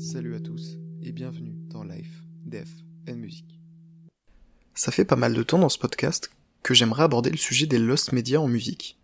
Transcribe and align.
Salut 0.00 0.34
à 0.34 0.40
tous 0.40 0.78
et 1.02 1.12
bienvenue 1.12 1.52
dans 1.68 1.84
Life, 1.84 2.22
Death 2.46 2.70
and 3.06 3.16
Music. 3.16 3.44
Ça 4.72 4.92
fait 4.92 5.04
pas 5.04 5.14
mal 5.14 5.34
de 5.34 5.42
temps 5.42 5.58
dans 5.58 5.68
ce 5.68 5.78
podcast 5.78 6.30
que 6.62 6.72
j'aimerais 6.72 7.02
aborder 7.02 7.28
le 7.28 7.36
sujet 7.36 7.66
des 7.66 7.78
lost 7.78 8.12
media 8.12 8.40
en 8.40 8.48
musique. 8.48 8.98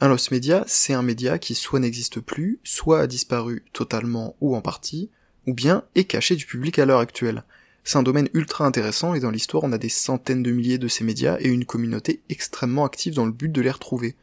Un 0.00 0.08
lost 0.08 0.30
media, 0.30 0.64
c'est 0.66 0.94
un 0.94 1.02
média 1.02 1.38
qui 1.38 1.54
soit 1.54 1.80
n'existe 1.80 2.20
plus, 2.20 2.60
soit 2.64 3.00
a 3.00 3.06
disparu 3.06 3.62
totalement 3.74 4.34
ou 4.40 4.56
en 4.56 4.62
partie, 4.62 5.10
ou 5.46 5.52
bien 5.52 5.84
est 5.96 6.04
caché 6.04 6.34
du 6.34 6.46
public 6.46 6.78
à 6.78 6.86
l'heure 6.86 7.00
actuelle. 7.00 7.44
C'est 7.84 7.98
un 7.98 8.02
domaine 8.02 8.30
ultra 8.32 8.64
intéressant 8.64 9.12
et 9.12 9.20
dans 9.20 9.30
l'histoire 9.30 9.64
on 9.64 9.72
a 9.72 9.78
des 9.78 9.90
centaines 9.90 10.42
de 10.42 10.50
milliers 10.50 10.78
de 10.78 10.88
ces 10.88 11.04
médias 11.04 11.36
et 11.40 11.48
une 11.48 11.66
communauté 11.66 12.22
extrêmement 12.30 12.86
active 12.86 13.12
dans 13.12 13.26
le 13.26 13.32
but 13.32 13.52
de 13.52 13.60
les 13.60 13.70
retrouver. 13.70 14.16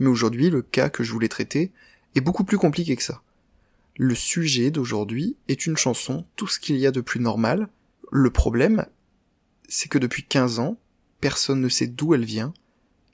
Mais 0.00 0.08
aujourd'hui, 0.08 0.50
le 0.50 0.60
cas 0.60 0.90
que 0.90 1.02
je 1.02 1.12
voulais 1.12 1.28
traiter 1.28 1.72
est 2.14 2.20
beaucoup 2.20 2.44
plus 2.44 2.58
compliqué 2.58 2.94
que 2.94 3.02
ça. 3.02 3.22
Le 3.98 4.14
sujet 4.14 4.70
d'aujourd'hui 4.70 5.36
est 5.48 5.66
une 5.66 5.78
chanson, 5.78 6.26
tout 6.36 6.46
ce 6.46 6.60
qu'il 6.60 6.76
y 6.76 6.86
a 6.86 6.90
de 6.90 7.00
plus 7.00 7.20
normal. 7.20 7.68
Le 8.12 8.30
problème, 8.30 8.84
c'est 9.68 9.88
que 9.88 9.98
depuis 9.98 10.22
15 10.22 10.58
ans, 10.58 10.76
personne 11.20 11.62
ne 11.62 11.68
sait 11.70 11.86
d'où 11.86 12.12
elle 12.12 12.24
vient, 12.24 12.52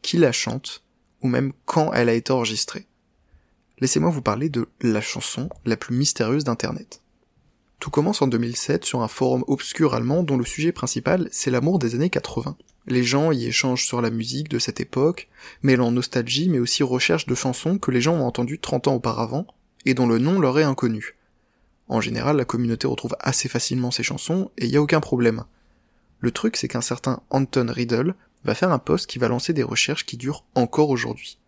qui 0.03 0.19
la 0.19 0.33
chante, 0.33 0.83
ou 1.23 1.29
même 1.29 1.53
quand 1.67 1.93
elle 1.93 2.09
a 2.09 2.15
été 2.15 2.33
enregistrée. 2.33 2.87
Laissez-moi 3.79 4.11
vous 4.11 4.23
parler 4.23 4.49
de 4.49 4.69
la 4.81 5.01
chanson 5.01 5.49
la 5.65 5.77
plus 5.77 5.95
mystérieuse 5.95 6.45
d'Internet. 6.45 7.01
Tout 7.79 7.91
commence 7.91 8.23
en 8.23 8.27
2007 8.27 8.85
sur 8.85 9.03
un 9.03 9.09
forum 9.09 9.45
obscur 9.47 9.95
allemand 9.95 10.23
dont 10.23 10.37
le 10.37 10.45
sujet 10.45 10.73
principal 10.73 11.29
c'est 11.33 11.51
l'amour 11.51 11.79
des 11.79 11.95
années 11.95 12.11
80. 12.11 12.57
Les 12.87 13.05
gens 13.05 13.33
y 13.33 13.47
échangent 13.47 13.87
sur 13.87 14.01
la 14.01 14.11
musique 14.11 14.49
de 14.49 14.59
cette 14.59 14.81
époque, 14.81 15.29
mêlant 15.63 15.93
nostalgie 15.93 16.49
mais 16.49 16.59
aussi 16.59 16.83
recherche 16.83 17.27
de 17.27 17.35
chansons 17.35 17.79
que 17.79 17.91
les 17.91 18.01
gens 18.01 18.15
ont 18.15 18.27
entendues 18.27 18.61
30 18.61 18.89
ans 18.89 18.95
auparavant, 18.95 19.47
et 19.85 19.95
dont 19.95 20.07
le 20.07 20.19
nom 20.19 20.41
leur 20.41 20.59
est 20.59 20.65
inconnu. 20.65 21.17
En 21.89 22.01
général, 22.01 22.37
la 22.37 22.45
communauté 22.45 22.87
retrouve 22.87 23.17
assez 23.21 23.49
facilement 23.49 23.91
ces 23.91 24.03
chansons, 24.03 24.51
et 24.57 24.67
il 24.67 24.71
y 24.71 24.77
a 24.77 24.83
aucun 24.83 25.01
problème. 25.01 25.45
Le 26.21 26.31
truc, 26.31 26.57
c'est 26.57 26.69
qu'un 26.69 26.81
certain 26.81 27.23
Anton 27.31 27.67
Riddle 27.69 28.15
va 28.45 28.55
faire 28.55 28.73
un 28.73 28.79
post 28.79 29.07
qui 29.07 29.19
va 29.19 29.29
lancer 29.29 29.53
des 29.53 29.63
recherches 29.63 30.07
qui 30.07 30.17
durent 30.17 30.45
encore 30.55 30.91
aujourd'hui. 30.91 31.39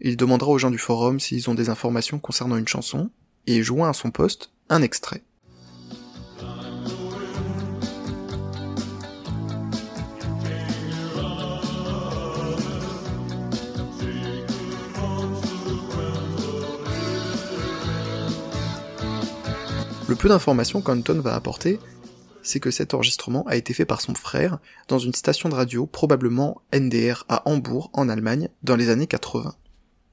Il 0.00 0.16
demandera 0.16 0.50
aux 0.50 0.58
gens 0.58 0.70
du 0.70 0.78
forum 0.78 1.18
s'ils 1.18 1.50
ont 1.50 1.54
des 1.54 1.70
informations 1.70 2.18
concernant 2.18 2.56
une 2.56 2.68
chanson, 2.68 3.10
et 3.46 3.62
joint 3.62 3.88
à 3.88 3.94
son 3.94 4.10
post 4.10 4.52
un 4.68 4.82
extrait. 4.82 5.22
Peu 20.18 20.28
d'informations 20.28 20.82
qu'Anton 20.82 21.20
va 21.20 21.36
apporter, 21.36 21.78
c'est 22.42 22.58
que 22.58 22.72
cet 22.72 22.92
enregistrement 22.92 23.46
a 23.46 23.54
été 23.54 23.72
fait 23.72 23.84
par 23.84 24.00
son 24.00 24.14
frère 24.14 24.58
dans 24.88 24.98
une 24.98 25.14
station 25.14 25.48
de 25.48 25.54
radio, 25.54 25.86
probablement 25.86 26.60
NDR 26.74 27.24
à 27.28 27.48
Hambourg, 27.48 27.90
en 27.92 28.08
Allemagne, 28.08 28.48
dans 28.64 28.74
les 28.74 28.88
années 28.90 29.06
80. 29.06 29.54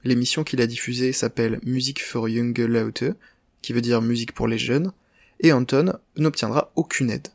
L'émission 0.04 0.44
qu'il 0.44 0.60
a 0.60 0.68
diffusée 0.68 1.12
s'appelle 1.12 1.58
Music 1.64 2.00
for 2.00 2.28
Junge 2.28 2.60
Leute, 2.60 3.04
qui 3.62 3.72
veut 3.72 3.80
dire 3.80 4.00
musique 4.00 4.32
pour 4.32 4.46
les 4.46 4.58
jeunes, 4.58 4.92
et 5.40 5.52
Anton 5.52 5.98
n'obtiendra 6.16 6.70
aucune 6.76 7.10
aide. 7.10 7.28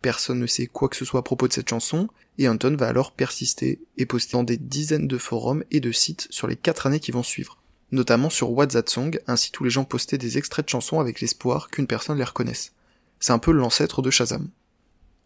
Personne 0.00 0.40
ne 0.40 0.46
sait 0.46 0.66
quoi 0.66 0.88
que 0.88 0.96
ce 0.96 1.04
soit 1.04 1.20
à 1.20 1.24
propos 1.24 1.48
de 1.48 1.52
cette 1.52 1.68
chanson, 1.68 2.08
et 2.38 2.48
Anton 2.48 2.76
va 2.76 2.88
alors 2.88 3.12
persister 3.12 3.78
et 3.98 4.06
poster 4.06 4.32
dans 4.32 4.42
des 4.42 4.56
dizaines 4.56 5.06
de 5.06 5.18
forums 5.18 5.64
et 5.70 5.80
de 5.80 5.92
sites 5.92 6.28
sur 6.30 6.46
les 6.46 6.56
quatre 6.56 6.86
années 6.86 7.00
qui 7.00 7.12
vont 7.12 7.22
suivre 7.22 7.59
notamment 7.92 8.30
sur 8.30 8.54
Song, 8.86 9.20
ainsi 9.26 9.50
tous 9.52 9.64
les 9.64 9.70
gens 9.70 9.84
postaient 9.84 10.18
des 10.18 10.38
extraits 10.38 10.64
de 10.64 10.70
chansons 10.70 11.00
avec 11.00 11.20
l'espoir 11.20 11.68
qu'une 11.70 11.86
personne 11.86 12.18
les 12.18 12.24
reconnaisse. 12.24 12.72
C'est 13.18 13.32
un 13.32 13.38
peu 13.38 13.52
l'ancêtre 13.52 14.02
de 14.02 14.10
Shazam. 14.10 14.48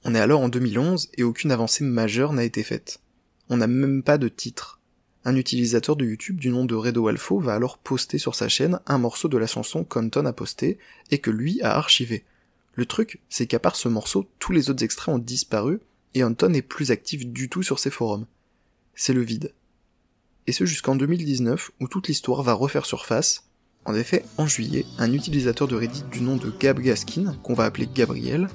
On 0.04 0.14
est 0.14 0.20
alors 0.20 0.40
en 0.40 0.48
2011 0.48 1.10
et 1.16 1.22
aucune 1.22 1.52
avancée 1.52 1.84
majeure 1.84 2.32
n'a 2.32 2.44
été 2.44 2.62
faite. 2.62 3.00
On 3.48 3.56
n'a 3.56 3.66
même 3.66 4.02
pas 4.02 4.18
de 4.18 4.28
titre. 4.28 4.80
Un 5.24 5.36
utilisateur 5.36 5.96
de 5.96 6.04
YouTube 6.04 6.38
du 6.38 6.50
nom 6.50 6.64
de 6.64 6.74
Redo 6.74 7.08
Alfo 7.08 7.38
va 7.38 7.54
alors 7.54 7.78
poster 7.78 8.18
sur 8.18 8.34
sa 8.34 8.48
chaîne 8.48 8.80
un 8.86 8.98
morceau 8.98 9.28
de 9.28 9.38
la 9.38 9.46
chanson 9.46 9.84
qu'Anton 9.84 10.26
a 10.26 10.32
posté 10.32 10.78
et 11.10 11.18
que 11.18 11.30
lui 11.30 11.62
a 11.62 11.76
archivé. 11.76 12.24
Le 12.74 12.84
truc, 12.84 13.20
c'est 13.30 13.46
qu'à 13.46 13.58
part 13.58 13.76
ce 13.76 13.88
morceau, 13.88 14.28
tous 14.38 14.52
les 14.52 14.68
autres 14.68 14.84
extraits 14.84 15.14
ont 15.14 15.18
disparu 15.18 15.80
et 16.12 16.24
Anton 16.24 16.50
n'est 16.50 16.62
plus 16.62 16.90
actif 16.90 17.26
du 17.26 17.48
tout 17.48 17.62
sur 17.62 17.78
ses 17.78 17.90
forums. 17.90 18.26
C'est 18.94 19.14
le 19.14 19.22
vide 19.22 19.52
et 20.46 20.52
ce 20.52 20.64
jusqu'en 20.64 20.96
2019 20.96 21.70
où 21.80 21.88
toute 21.88 22.08
l'histoire 22.08 22.42
va 22.42 22.52
refaire 22.52 22.86
surface. 22.86 23.44
En 23.84 23.94
effet, 23.94 24.24
en 24.38 24.46
juillet, 24.46 24.86
un 24.98 25.12
utilisateur 25.12 25.68
de 25.68 25.76
Reddit 25.76 26.04
du 26.10 26.20
nom 26.20 26.36
de 26.36 26.52
Gab 26.58 26.80
Gaskin, 26.80 27.34
qu'on 27.42 27.54
va 27.54 27.64
appeler 27.64 27.88
Gabriel, 27.92 28.48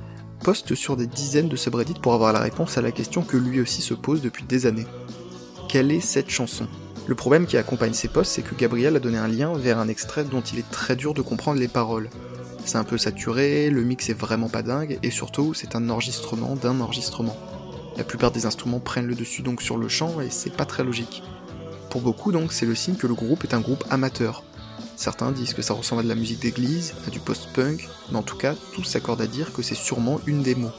poste 0.44 0.74
sur 0.76 0.98
des 0.98 1.08
dizaines 1.08 1.50
de 1.50 1.56
subreddits 1.56 2.00
pour 2.02 2.14
avoir 2.14 2.34
la 2.34 2.40
réponse 2.40 2.78
à 2.78 2.82
la 2.82 2.92
question 2.92 3.22
que 3.22 3.38
lui 3.38 3.62
aussi 3.62 3.82
se 3.82 3.94
pose 3.94 4.22
depuis 4.22 4.44
des 4.44 4.66
années. 4.66 4.88
Quelle 5.68 5.92
est 5.92 6.00
cette 6.00 6.30
chanson? 6.30 6.68
Le 7.08 7.16
problème 7.16 7.46
qui 7.46 7.58
accompagne 7.58 7.94
ces 7.94 8.08
posts, 8.08 8.34
c'est 8.34 8.42
que 8.42 8.56
Gabriel 8.56 8.96
a 8.96 9.00
donné 9.00 9.18
un 9.18 9.28
lien 9.28 9.54
vers 9.54 9.80
un 9.80 9.88
extrait 9.88 10.24
dont 10.24 10.42
il 10.42 10.60
est 10.60 10.72
très 10.72 10.96
dur 10.96 11.14
de 11.14 11.22
comprendre 11.22 11.60
les 11.60 11.68
paroles. 11.68 12.10
C'est 12.66 12.78
un 12.78 12.84
peu 12.84 12.98
saturé, 12.98 13.70
le 13.70 13.84
mix 13.84 14.10
est 14.10 14.14
vraiment 14.14 14.50
pas 14.50 14.62
dingue, 14.62 15.00
et 15.02 15.10
surtout, 15.10 15.54
c'est 15.54 15.76
un 15.76 15.90
enregistrement 15.90 16.56
d'un 16.56 16.80
enregistrement. 16.80 17.36
La 17.98 18.04
plupart 18.04 18.32
des 18.32 18.46
instruments 18.46 18.80
prennent 18.80 19.08
le 19.08 19.16
dessus 19.16 19.42
donc 19.42 19.62
sur 19.62 19.78
le 19.78 19.90
chant, 19.90 20.22
et 20.22 20.30
c'est 20.30 20.56
pas 20.56 20.66
très 20.66 20.84
logique. 20.84 21.24
Pour 21.90 22.02
beaucoup 22.02 22.32
donc, 22.32 22.54
c'est 22.54 22.66
le 22.66 22.76
signe 22.76 22.96
que 22.96 23.08
le 23.08 23.16
groupe 23.16 23.44
est 23.44 23.54
un 23.54 23.60
groupe 23.60 23.84
amateur. 23.90 24.44
Certains 24.96 25.32
disent 25.32 25.54
que 25.54 25.62
ça 25.62 25.74
ressemble 25.74 26.02
à 26.02 26.04
de 26.04 26.10
la 26.10 26.16
musique 26.16 26.40
d'église, 26.40 26.94
à 27.08 27.10
du 27.10 27.20
post-punk, 27.20 27.88
mais 28.12 28.18
en 28.18 28.22
tout 28.22 28.38
cas, 28.38 28.54
tous 28.74 28.84
s'accordent 28.84 29.22
à 29.22 29.28
dire 29.28 29.54
que 29.54 29.62
c'est 29.62 29.76
sûrement 29.76 30.20
une 30.28 30.44
démo. 30.44 30.70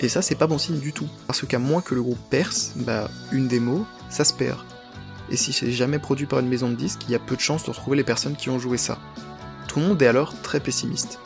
Et 0.00 0.08
ça, 0.08 0.22
c'est 0.22 0.34
pas 0.34 0.46
bon 0.46 0.58
signe 0.58 0.80
du 0.80 0.92
tout, 0.92 1.08
parce 1.26 1.46
qu'à 1.46 1.58
moins 1.58 1.80
que 1.80 1.94
le 1.94 2.02
groupe 2.02 2.18
perce, 2.30 2.72
bah, 2.76 3.08
une 3.32 3.48
démo, 3.48 3.86
ça 4.10 4.24
se 4.24 4.34
perd. 4.34 4.58
Et 5.30 5.36
si 5.36 5.52
c'est 5.52 5.72
jamais 5.72 5.98
produit 5.98 6.26
par 6.26 6.40
une 6.40 6.48
maison 6.48 6.68
de 6.68 6.74
disques, 6.74 7.02
il 7.08 7.12
y 7.12 7.14
a 7.14 7.20
peu 7.20 7.36
de 7.36 7.40
chances 7.40 7.64
de 7.64 7.70
retrouver 7.70 7.96
les 7.96 8.04
personnes 8.04 8.36
qui 8.36 8.50
ont 8.50 8.58
joué 8.58 8.76
ça. 8.76 8.98
Tout 9.68 9.80
le 9.80 9.86
monde 9.86 10.02
est 10.02 10.06
alors 10.06 10.34
très 10.42 10.60
pessimiste. 10.60 11.20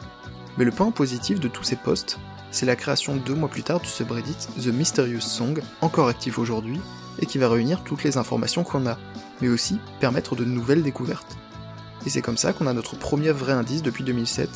Mais 0.57 0.65
le 0.65 0.71
point 0.71 0.91
positif 0.91 1.41
de 1.41 1.49
tous 1.49 1.65
ces 1.65 1.77
posts, 1.77 2.19
c'est 2.51 2.67
la 2.67 2.77
création 2.77 3.17
deux 3.17 3.35
mois 3.35 3.49
plus 3.49 3.63
tard 3.63 3.81
du 3.81 3.89
subreddit 3.89 4.37
The 4.61 4.69
Mysterious 4.69 5.21
Song, 5.21 5.61
encore 5.81 6.09
actif 6.09 6.39
aujourd'hui, 6.39 6.81
et 7.21 7.27
qui 7.27 7.39
va 7.39 7.49
réunir 7.49 7.85
toutes 7.85 8.05
les 8.05 8.17
informations 8.17 8.65
qu'on 8.65 8.87
a, 8.87 8.99
mais 9.41 9.49
aussi 9.49 9.79
permettre 10.01 10.37
de 10.37 10.45
nouvelles 10.45 10.83
découvertes. 10.83 11.37
Et 12.07 12.11
c'est 12.11 12.23
comme 12.23 12.37
ça 12.37 12.53
qu'on 12.53 12.67
a 12.67 12.73
notre 12.73 12.97
premier 12.97 13.33
vrai 13.33 13.53
indice 13.53 13.83
depuis 13.83 14.05
2007, 14.05 14.49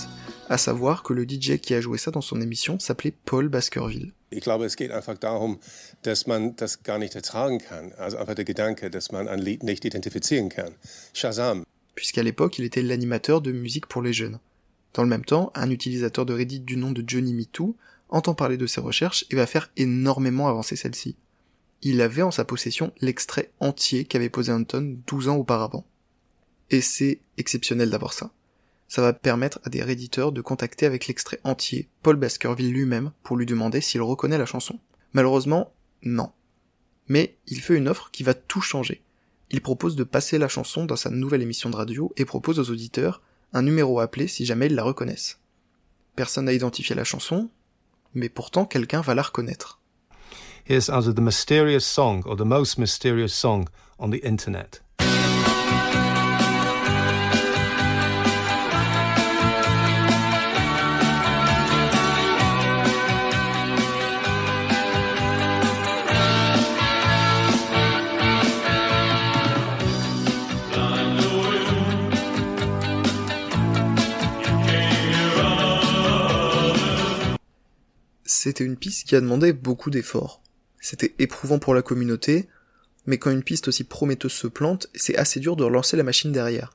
à 0.48 0.58
savoir 0.58 1.02
que 1.02 1.12
le 1.12 1.24
DJ 1.24 1.58
qui 1.58 1.74
a 1.74 1.80
joué 1.80 1.98
ça 1.98 2.10
dans 2.10 2.20
son 2.20 2.40
émission 2.40 2.78
s'appelait 2.78 3.14
Paul 3.24 3.48
Baskerville. 3.48 4.12
Ich 4.30 4.42
glaube, 4.42 4.64
es 4.64 4.76
geht 4.76 4.90
einfach 4.90 5.18
darum, 5.18 5.58
dass 6.04 6.26
man 6.26 6.54
das 6.56 6.82
gar 6.82 6.98
nicht 6.98 7.14
ertragen 7.14 7.58
kann. 7.58 7.92
Also 7.98 8.16
einfach 8.16 8.34
der 8.34 8.46
Gedanke, 8.46 8.90
dass 8.90 9.12
man 9.12 9.28
ein 9.28 9.38
Lied 9.38 9.62
nicht 9.62 9.84
identifizieren 9.84 10.48
kann. 10.48 10.72
Shazam. 11.12 11.64
Puisqu'à 11.94 12.22
l'époque, 12.22 12.58
il 12.58 12.64
était 12.64 12.82
l'animateur 12.82 13.42
de 13.42 13.52
musique 13.52 13.86
pour 13.86 14.00
les 14.00 14.14
jeunes. 14.14 14.38
Dans 14.94 15.02
le 15.02 15.08
même 15.08 15.24
temps, 15.24 15.50
un 15.54 15.70
utilisateur 15.70 16.26
de 16.26 16.34
Reddit 16.34 16.60
du 16.60 16.76
nom 16.76 16.90
de 16.90 17.02
Johnny 17.06 17.32
MeToo 17.34 17.76
entend 18.08 18.34
parler 18.34 18.58
de 18.58 18.66
ses 18.66 18.80
recherches 18.80 19.24
et 19.30 19.36
va 19.36 19.46
faire 19.46 19.70
énormément 19.76 20.48
avancer 20.48 20.76
celle-ci. 20.76 21.16
Il 21.80 22.00
avait 22.00 22.22
en 22.22 22.30
sa 22.30 22.44
possession 22.44 22.92
l'extrait 23.00 23.50
entier 23.58 24.04
qu'avait 24.04 24.28
posé 24.28 24.52
Anton 24.52 24.98
12 25.06 25.28
ans 25.28 25.36
auparavant. 25.36 25.84
Et 26.70 26.80
c'est 26.80 27.20
exceptionnel 27.38 27.90
d'avoir 27.90 28.12
ça. 28.12 28.30
Ça 28.86 29.02
va 29.02 29.14
permettre 29.14 29.58
à 29.64 29.70
des 29.70 29.82
réditeurs 29.82 30.32
de 30.32 30.42
contacter 30.42 30.84
avec 30.84 31.06
l'extrait 31.06 31.40
entier 31.44 31.88
Paul 32.02 32.16
Baskerville 32.16 32.70
lui-même 32.70 33.12
pour 33.22 33.36
lui 33.36 33.46
demander 33.46 33.80
s'il 33.80 34.02
reconnaît 34.02 34.38
la 34.38 34.46
chanson. 34.46 34.78
Malheureusement, 35.14 35.72
non. 36.02 36.30
Mais 37.08 37.36
il 37.46 37.60
fait 37.60 37.76
une 37.76 37.88
offre 37.88 38.10
qui 38.12 38.22
va 38.22 38.34
tout 38.34 38.60
changer. 38.60 39.02
Il 39.50 39.62
propose 39.62 39.96
de 39.96 40.04
passer 40.04 40.38
la 40.38 40.48
chanson 40.48 40.84
dans 40.84 40.96
sa 40.96 41.10
nouvelle 41.10 41.42
émission 41.42 41.70
de 41.70 41.76
radio 41.76 42.12
et 42.16 42.24
propose 42.24 42.58
aux 42.58 42.70
auditeurs 42.70 43.22
un 43.52 43.62
numéro 43.62 44.00
à 44.00 44.04
appeler 44.04 44.28
si 44.28 44.44
jamais 44.44 44.66
ils 44.66 44.74
la 44.74 44.82
reconnaissent. 44.82 45.38
Personne 46.16 46.46
n'a 46.46 46.52
identifié 46.52 46.94
la 46.94 47.04
chanson, 47.04 47.50
mais 48.14 48.28
pourtant 48.28 48.64
quelqu'un 48.64 49.00
va 49.00 49.14
la 49.14 49.22
reconnaître. 49.22 49.80
Here's 50.68 50.88
also 50.88 51.12
the 51.12 51.20
mysterious 51.20 51.84
song, 51.84 52.22
or 52.24 52.36
the 52.36 52.44
most 52.44 52.78
mysterious 52.78 53.34
song 53.34 53.68
on 53.98 54.10
the 54.10 54.24
internet. 54.24 54.81
C'était 78.42 78.64
une 78.64 78.76
piste 78.76 79.06
qui 79.06 79.14
a 79.14 79.20
demandé 79.20 79.52
beaucoup 79.52 79.88
d'efforts. 79.88 80.42
C'était 80.80 81.14
éprouvant 81.20 81.60
pour 81.60 81.74
la 81.74 81.82
communauté, 81.82 82.48
mais 83.06 83.16
quand 83.16 83.30
une 83.30 83.44
piste 83.44 83.68
aussi 83.68 83.84
prometteuse 83.84 84.32
se 84.32 84.48
plante, 84.48 84.88
c'est 84.96 85.16
assez 85.16 85.38
dur 85.38 85.54
de 85.54 85.62
relancer 85.62 85.96
la 85.96 86.02
machine 86.02 86.32
derrière. 86.32 86.72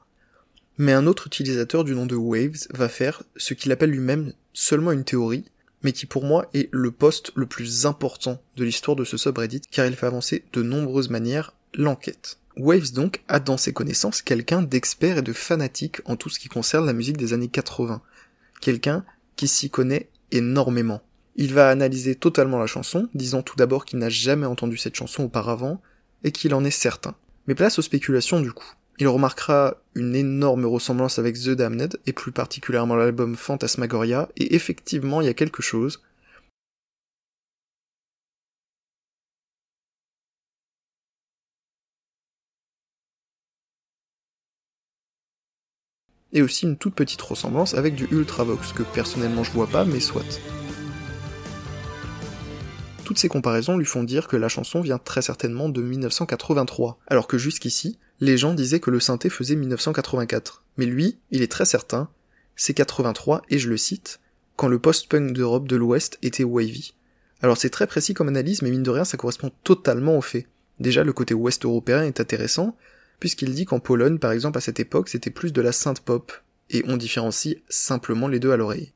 Mais 0.78 0.94
un 0.94 1.08
autre 1.08 1.28
utilisateur 1.28 1.84
du 1.84 1.94
nom 1.94 2.06
de 2.06 2.16
Waves 2.16 2.68
va 2.70 2.88
faire 2.88 3.24
ce 3.36 3.54
qu'il 3.54 3.74
appelle 3.74 3.90
lui-même 3.90 4.32
seulement 4.54 4.94
une 4.94 5.04
théorie, 5.04 5.44
mais 5.84 5.92
qui 5.92 6.06
pour 6.06 6.24
moi 6.24 6.50
est 6.54 6.70
le 6.72 6.90
poste 6.90 7.34
le 7.36 7.48
plus 7.48 7.86
important 7.86 8.42
de 8.56 8.64
l'histoire 8.64 8.96
de 8.96 9.04
ce 9.04 9.18
subreddit 9.18 9.62
car 9.70 9.86
il 9.86 9.98
fait 9.98 10.06
avancer 10.06 10.46
de 10.54 10.64
nombreuses 10.64 11.10
manières 11.10 11.54
l'enquête. 11.74 12.38
Waves 12.56 12.94
donc 12.94 13.24
a 13.28 13.42
dans 13.42 13.58
ses 13.58 13.74
connaissances 13.74 14.22
quelqu'un 14.22 14.62
d'expert 14.62 15.18
et 15.18 15.22
de 15.22 15.34
fanatique 15.34 16.00
en 16.06 16.16
tout 16.16 16.30
ce 16.30 16.40
qui 16.40 16.48
concerne 16.48 16.86
la 16.86 16.94
musique 16.94 17.18
des 17.18 17.34
années 17.34 17.50
80. 17.50 18.02
Quelqu'un 18.62 19.04
qui 19.36 19.50
s'y 19.50 19.70
connaît 19.70 20.08
énormément. 20.32 21.02
Il 21.40 21.54
va 21.54 21.70
analyser 21.70 22.16
totalement 22.16 22.58
la 22.58 22.66
chanson, 22.66 23.10
disant 23.14 23.44
tout 23.44 23.56
d'abord 23.56 23.86
qu'il 23.86 24.00
n'a 24.00 24.10
jamais 24.10 24.48
entendu 24.48 24.76
cette 24.76 24.96
chanson 24.96 25.24
auparavant, 25.24 25.80
et 26.24 26.32
qu'il 26.32 26.56
en 26.56 26.66
est 26.66 26.72
certain. 26.72 27.16
Mais 27.46 27.54
place 27.54 27.78
aux 27.78 27.84
spéculations 27.84 28.42
du 28.42 28.52
coup. 28.52 28.74
Il 29.00 29.08
remarquera 29.08 29.78
une 29.94 30.16
énorme 30.16 30.66
ressemblance 30.66 31.20
avec 31.20 31.36
The 31.38 31.50
Damned, 31.50 32.00
et 32.08 32.14
plus 32.14 32.32
particulièrement 32.32 32.96
l'album 32.96 33.36
Phantasmagoria, 33.36 34.30
et 34.36 34.56
effectivement 34.56 35.22
il 35.22 35.28
y 35.28 35.30
a 35.30 35.36
quelque 35.36 35.62
chose. 35.62 36.02
Et 46.34 46.42
aussi 46.42 46.66
une 46.66 46.78
toute 46.78 46.96
petite 46.96 47.22
ressemblance 47.22 47.76
avec 47.76 47.94
du 47.94 48.08
Ultravox, 48.12 48.74
que 48.74 48.84
personnellement 48.84 49.44
je 49.44 49.52
vois 49.52 49.68
pas, 49.68 49.86
mais 49.86 50.00
soit. 50.00 50.24
Toutes 53.08 53.20
ces 53.20 53.30
comparaisons 53.30 53.78
lui 53.78 53.86
font 53.86 54.04
dire 54.04 54.28
que 54.28 54.36
la 54.36 54.50
chanson 54.50 54.82
vient 54.82 54.98
très 54.98 55.22
certainement 55.22 55.70
de 55.70 55.82
1983, 55.82 57.00
alors 57.08 57.28
que 57.28 57.38
jusqu'ici, 57.38 57.98
les 58.20 58.38
gens 58.38 58.54
disaient 58.54 58.82
que 58.82 58.92
le 58.92 59.00
synthé 59.00 59.30
faisait 59.30 59.56
1984. 59.56 60.66
Mais 60.76 60.86
lui, 60.86 61.18
il 61.32 61.42
est 61.42 61.50
très 61.50 61.64
certain, 61.64 62.10
c'est 62.58 62.74
83, 62.74 63.44
et 63.50 63.60
je 63.60 63.70
le 63.70 63.78
cite, 63.78 64.20
quand 64.58 64.68
le 64.68 64.78
post-punk 64.78 65.32
d'Europe 65.32 65.70
de 65.70 65.78
l'Ouest 65.78 66.20
était 66.22 66.44
wavy. 66.44 66.96
Alors 67.42 67.56
c'est 67.56 67.70
très 67.70 67.88
précis 67.88 68.14
comme 68.14 68.28
analyse, 68.28 68.62
mais 68.62 68.72
mine 68.72 68.84
de 68.84 68.92
rien, 68.92 69.06
ça 69.06 69.16
correspond 69.16 69.54
totalement 69.64 70.18
au 70.18 70.22
fait. 70.22 70.46
Déjà, 70.82 71.06
le 71.06 71.14
côté 71.14 71.34
ouest 71.34 71.64
européen 71.64 72.04
est 72.04 72.20
intéressant, 72.20 72.76
puisqu'il 73.22 73.56
dit 73.56 73.64
qu'en 73.64 73.80
Pologne, 73.80 74.18
par 74.18 74.34
exemple, 74.34 74.58
à 74.58 74.62
cette 74.62 74.82
époque, 74.82 75.08
c'était 75.08 75.30
plus 75.30 75.54
de 75.54 75.62
la 75.62 75.72
synth 75.72 76.02
pop, 76.02 76.34
et 76.72 76.84
on 76.90 76.98
différencie 76.98 77.56
simplement 77.70 78.28
les 78.28 78.42
deux 78.42 78.52
à 78.52 78.58
l'oreille. 78.58 78.92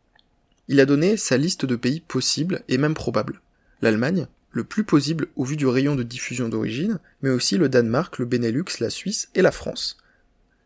Il 0.68 0.82
a 0.82 0.86
donné 0.86 1.16
sa 1.16 1.38
liste 1.38 1.66
de 1.66 1.78
pays 1.78 2.02
possibles 2.02 2.62
et 2.68 2.78
même 2.78 2.94
probables 2.94 3.40
l'Allemagne, 3.82 4.28
le 4.52 4.64
plus 4.64 4.84
possible 4.84 5.28
au 5.36 5.46
vu 5.46 5.56
du 5.56 5.68
rayon 5.68 5.96
de 5.96 6.04
diffusion 6.04 6.50
d'origine, 6.50 7.00
mais 7.22 7.30
aussi 7.30 7.58
le 7.58 7.70
Danemark, 7.70 8.20
le 8.20 8.26
Benelux, 8.26 8.66
la 8.80 8.90
Suisse 8.90 9.30
et 9.36 9.42
la 9.42 9.52
France. 9.52 9.98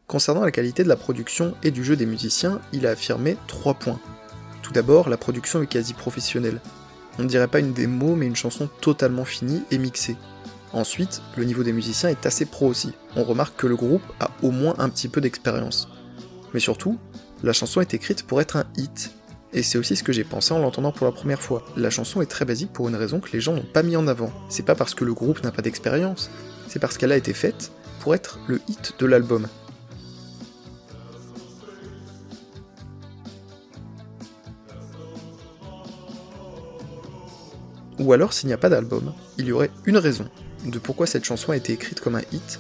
Concernant 0.08 0.44
la 0.44 0.52
qualité 0.52 0.84
de 0.84 0.90
la 0.90 0.96
production 0.96 1.56
et 1.64 1.72
du 1.72 1.84
jeu 1.84 1.96
des 1.96 2.06
musiciens, 2.06 2.62
il 2.74 2.86
a 2.86 2.92
affirmé 2.92 3.38
trois 3.48 3.74
points. 3.74 4.00
Tout 4.62 4.74
d'abord, 4.74 5.10
la 5.10 5.18
production 5.18 5.62
est 5.62 5.68
quasi 5.68 5.94
professionnelle. 5.94 6.62
On 7.18 7.24
ne 7.24 7.28
dirait 7.28 7.48
pas 7.48 7.60
une 7.60 7.74
démo, 7.74 8.16
mais 8.16 8.28
une 8.28 8.36
chanson 8.36 8.70
totalement 8.82 9.26
finie 9.26 9.64
et 9.72 9.78
mixée. 9.78 10.18
Ensuite, 10.74 11.22
le 11.38 11.46
niveau 11.46 11.64
des 11.64 11.72
musiciens 11.72 12.10
est 12.10 12.26
assez 12.26 12.46
pro 12.46 12.68
aussi. 12.68 12.92
On 13.16 13.24
remarque 13.24 13.56
que 13.56 13.68
le 13.68 13.76
groupe 13.76 14.04
a 14.20 14.30
au 14.44 14.52
moins 14.52 14.76
un 14.78 14.90
petit 14.90 15.08
peu 15.08 15.22
d'expérience. 15.22 15.88
Mais 16.54 16.60
surtout, 16.60 17.00
la 17.44 17.54
chanson 17.54 17.82
est 17.82 17.94
écrite 17.94 18.24
pour 18.24 18.42
être 18.42 18.58
un 18.58 18.66
hit, 18.76 19.12
et 19.56 19.64
c'est 19.64 19.78
aussi 19.78 19.96
ce 19.96 20.04
que 20.04 20.12
j'ai 20.12 20.26
pensé 20.26 20.54
en 20.54 20.60
l'entendant 20.60 20.92
pour 20.92 21.06
la 21.06 21.14
première 21.14 21.42
fois. 21.42 21.66
La 21.78 21.90
chanson 21.90 22.22
est 22.22 22.26
très 22.26 22.44
basique 22.44 22.74
pour 22.74 22.90
une 22.90 22.96
raison 22.96 23.22
que 23.22 23.32
les 23.32 23.40
gens 23.40 23.54
n'ont 23.54 23.64
pas 23.64 23.84
mis 23.84 23.96
en 23.96 24.06
avant. 24.06 24.30
C'est 24.50 24.66
pas 24.66 24.76
parce 24.76 24.94
que 24.94 25.06
le 25.06 25.14
groupe 25.14 25.42
n'a 25.44 25.52
pas 25.52 25.62
d'expérience, 25.62 26.30
c'est 26.68 26.80
parce 26.80 26.98
qu'elle 26.98 27.14
a 27.14 27.18
été 27.18 27.34
faite 27.34 27.72
pour 28.02 28.14
être 28.14 28.38
le 28.48 28.60
hit 28.68 28.94
de 29.00 29.06
l'album. 29.06 29.48
Ou 37.98 38.12
alors, 38.12 38.34
s'il 38.34 38.48
n'y 38.48 38.54
a 38.54 38.58
pas 38.58 38.68
d'album, 38.68 39.14
il 39.38 39.46
y 39.46 39.54
aurait 39.54 39.72
une 39.86 39.98
raison 39.98 40.28
de 40.66 40.80
pourquoi 40.80 41.08
cette 41.08 41.24
chanson 41.24 41.54
a 41.54 41.58
été 41.58 41.72
écrite 41.72 42.02
comme 42.02 42.16
un 42.16 42.24
hit. 42.34 42.60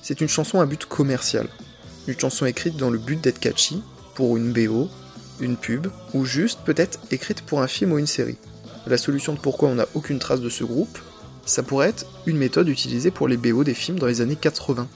C'est 0.00 0.22
une 0.22 0.28
chanson 0.28 0.58
à 0.60 0.64
but 0.64 0.86
commercial. 0.86 1.48
Une 2.08 2.18
chanson 2.18 2.46
écrite 2.46 2.78
dans 2.78 2.88
le 2.88 2.98
but 2.98 3.20
d'être 3.20 3.40
catchy, 3.40 3.82
pour 4.14 4.38
une 4.38 4.52
BO, 4.54 4.88
une 5.40 5.56
pub, 5.56 5.88
ou 6.12 6.24
juste 6.24 6.60
peut-être 6.64 6.98
écrite 7.10 7.42
pour 7.42 7.62
un 7.62 7.66
film 7.66 7.92
ou 7.92 7.98
une 7.98 8.06
série. 8.06 8.38
La 8.86 8.98
solution 8.98 9.32
de 9.32 9.38
pourquoi 9.38 9.68
on 9.68 9.76
n'a 9.76 9.88
aucune 9.94 10.18
trace 10.18 10.40
de 10.40 10.48
ce 10.48 10.64
groupe, 10.64 10.98
ça 11.46 11.62
pourrait 11.62 11.88
être 11.88 12.06
une 12.26 12.36
méthode 12.36 12.68
utilisée 12.68 13.10
pour 13.10 13.28
les 13.28 13.36
BO 13.36 13.64
des 13.64 13.74
films 13.74 13.98
dans 13.98 14.06
les 14.06 14.20
années 14.20 14.36
80. 14.36 14.88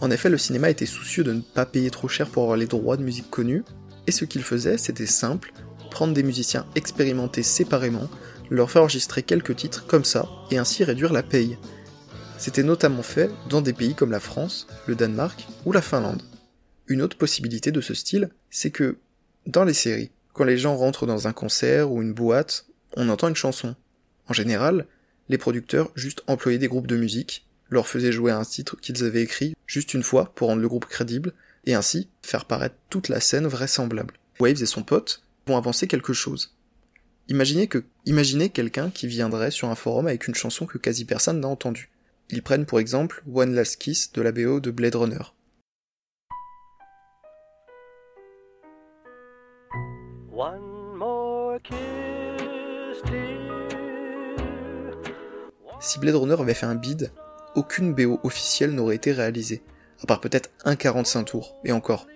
En 0.00 0.10
effet, 0.10 0.30
le 0.30 0.38
cinéma 0.38 0.70
était 0.70 0.86
soucieux 0.86 1.24
de 1.24 1.32
ne 1.32 1.40
pas 1.40 1.66
payer 1.66 1.90
trop 1.90 2.08
cher 2.08 2.28
pour 2.28 2.42
avoir 2.42 2.56
les 2.56 2.66
droits 2.66 2.96
de 2.96 3.04
musique 3.04 3.30
connus, 3.30 3.64
et 4.06 4.12
ce 4.12 4.24
qu'il 4.24 4.42
faisait, 4.42 4.78
c'était 4.78 5.06
simple, 5.06 5.52
prendre 5.90 6.14
des 6.14 6.22
musiciens 6.22 6.66
expérimentés 6.74 7.42
séparément, 7.42 8.08
leur 8.50 8.70
faire 8.70 8.82
enregistrer 8.82 9.22
quelques 9.22 9.56
titres 9.56 9.86
comme 9.86 10.04
ça, 10.04 10.28
et 10.50 10.58
ainsi 10.58 10.84
réduire 10.84 11.12
la 11.12 11.22
paye. 11.22 11.56
C'était 12.36 12.64
notamment 12.64 13.04
fait 13.04 13.30
dans 13.48 13.62
des 13.62 13.72
pays 13.72 13.94
comme 13.94 14.10
la 14.10 14.18
France, 14.18 14.66
le 14.86 14.96
Danemark 14.96 15.46
ou 15.64 15.72
la 15.72 15.82
Finlande. 15.82 16.22
Une 16.88 17.00
autre 17.00 17.16
possibilité 17.16 17.70
de 17.70 17.80
ce 17.80 17.94
style, 17.94 18.30
c'est 18.50 18.70
que 18.70 18.98
dans 19.46 19.64
les 19.64 19.74
séries, 19.74 20.10
quand 20.32 20.44
les 20.44 20.58
gens 20.58 20.76
rentrent 20.76 21.06
dans 21.06 21.28
un 21.28 21.32
concert 21.32 21.90
ou 21.90 22.02
une 22.02 22.14
boîte, 22.14 22.66
on 22.96 23.08
entend 23.08 23.28
une 23.28 23.36
chanson. 23.36 23.74
En 24.28 24.32
général, 24.32 24.86
les 25.28 25.38
producteurs 25.38 25.90
juste 25.94 26.22
employaient 26.26 26.58
des 26.58 26.68
groupes 26.68 26.86
de 26.86 26.96
musique, 26.96 27.46
leur 27.70 27.86
faisaient 27.86 28.12
jouer 28.12 28.32
un 28.32 28.44
titre 28.44 28.76
qu'ils 28.80 29.04
avaient 29.04 29.22
écrit 29.22 29.54
juste 29.66 29.94
une 29.94 30.02
fois 30.02 30.32
pour 30.34 30.48
rendre 30.48 30.62
le 30.62 30.68
groupe 30.68 30.86
crédible, 30.86 31.32
et 31.64 31.74
ainsi 31.74 32.08
faire 32.22 32.44
paraître 32.44 32.74
toute 32.90 33.08
la 33.08 33.20
scène 33.20 33.46
vraisemblable. 33.46 34.14
Waves 34.40 34.62
et 34.62 34.66
son 34.66 34.82
pote 34.82 35.22
vont 35.46 35.56
avancer 35.56 35.86
quelque 35.86 36.12
chose. 36.12 36.54
Imaginez 37.28 37.68
que, 37.68 37.84
imaginez 38.04 38.48
quelqu'un 38.48 38.90
qui 38.90 39.06
viendrait 39.06 39.50
sur 39.50 39.68
un 39.68 39.74
forum 39.74 40.06
avec 40.06 40.26
une 40.26 40.34
chanson 40.34 40.66
que 40.66 40.78
quasi 40.78 41.04
personne 41.04 41.40
n'a 41.40 41.48
entendue. 41.48 41.90
Ils 42.30 42.42
prennent 42.42 42.66
pour 42.66 42.80
exemple 42.80 43.22
One 43.32 43.54
Last 43.54 43.76
Kiss 43.76 44.12
de 44.12 44.22
la 44.22 44.32
BO 44.32 44.60
de 44.60 44.70
Blade 44.70 44.96
Runner. 44.96 45.22
Si 55.80 55.98
Blade 55.98 56.14
Runner 56.14 56.40
avait 56.40 56.54
fait 56.54 56.66
un 56.66 56.74
bid, 56.74 57.12
aucune 57.54 57.92
BO 57.92 58.20
officielle 58.22 58.70
n'aurait 58.70 58.96
été 58.96 59.12
réalisée, 59.12 59.62
à 60.02 60.06
part 60.06 60.20
peut-être 60.20 60.50
un 60.64 60.76
45 60.76 61.24
tours, 61.24 61.56
et 61.64 61.72
encore. 61.72 62.06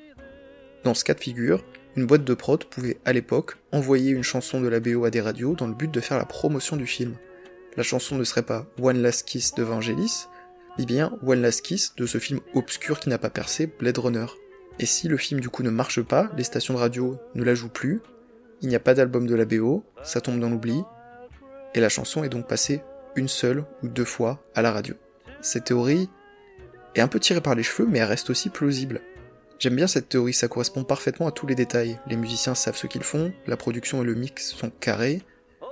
Dans 0.84 0.94
ce 0.94 1.04
cas 1.04 1.14
de 1.14 1.20
figure, 1.20 1.64
une 1.96 2.06
boîte 2.06 2.24
de 2.24 2.34
prod 2.34 2.64
pouvait 2.64 2.98
à 3.04 3.12
l'époque 3.12 3.58
envoyer 3.72 4.12
une 4.12 4.22
chanson 4.22 4.60
de 4.60 4.68
la 4.68 4.80
BO 4.80 5.04
à 5.04 5.10
des 5.10 5.20
radios 5.20 5.54
dans 5.54 5.66
le 5.66 5.74
but 5.74 5.90
de 5.90 6.00
faire 6.00 6.18
la 6.18 6.24
promotion 6.24 6.76
du 6.76 6.86
film. 6.86 7.16
La 7.76 7.82
chanson 7.82 8.16
ne 8.16 8.24
serait 8.24 8.42
pas 8.42 8.66
One 8.80 9.02
Last 9.02 9.26
Kiss 9.26 9.54
de 9.54 9.62
Vangelis, 9.62 10.26
mais 10.78 10.84
bien 10.84 11.18
One 11.26 11.42
Last 11.42 11.62
Kiss 11.62 11.94
de 11.96 12.06
ce 12.06 12.18
film 12.18 12.40
obscur 12.54 13.00
qui 13.00 13.08
n'a 13.08 13.18
pas 13.18 13.30
percé, 13.30 13.66
Blade 13.66 13.98
Runner. 13.98 14.26
Et 14.78 14.86
si 14.86 15.08
le 15.08 15.16
film 15.16 15.40
du 15.40 15.48
coup 15.48 15.62
ne 15.62 15.70
marche 15.70 16.02
pas, 16.02 16.30
les 16.36 16.44
stations 16.44 16.74
de 16.74 16.78
radio 16.78 17.18
ne 17.34 17.44
la 17.44 17.54
jouent 17.54 17.68
plus, 17.68 18.00
il 18.62 18.68
n'y 18.68 18.76
a 18.76 18.80
pas 18.80 18.94
d'album 18.94 19.26
de 19.26 19.34
la 19.34 19.44
BO, 19.44 19.84
ça 20.02 20.20
tombe 20.20 20.40
dans 20.40 20.48
l'oubli, 20.48 20.82
et 21.74 21.80
la 21.80 21.88
chanson 21.88 22.24
est 22.24 22.28
donc 22.28 22.46
passée 22.46 22.82
une 23.16 23.28
seule 23.28 23.64
ou 23.82 23.88
deux 23.88 24.04
fois 24.04 24.42
à 24.54 24.62
la 24.62 24.72
radio. 24.72 24.94
Cette 25.40 25.64
théorie 25.64 26.08
est 26.94 27.00
un 27.00 27.08
peu 27.08 27.20
tirée 27.20 27.40
par 27.40 27.54
les 27.54 27.62
cheveux, 27.62 27.88
mais 27.88 27.98
elle 27.98 28.08
reste 28.08 28.30
aussi 28.30 28.50
plausible. 28.50 29.00
J'aime 29.58 29.76
bien 29.76 29.86
cette 29.86 30.08
théorie, 30.08 30.32
ça 30.32 30.48
correspond 30.48 30.84
parfaitement 30.84 31.26
à 31.26 31.32
tous 31.32 31.46
les 31.46 31.54
détails. 31.54 31.98
Les 32.06 32.16
musiciens 32.16 32.54
savent 32.54 32.76
ce 32.76 32.86
qu'ils 32.86 33.02
font, 33.02 33.32
la 33.46 33.56
production 33.56 34.02
et 34.02 34.06
le 34.06 34.14
mix 34.14 34.50
sont 34.50 34.70
carrés, 34.70 35.22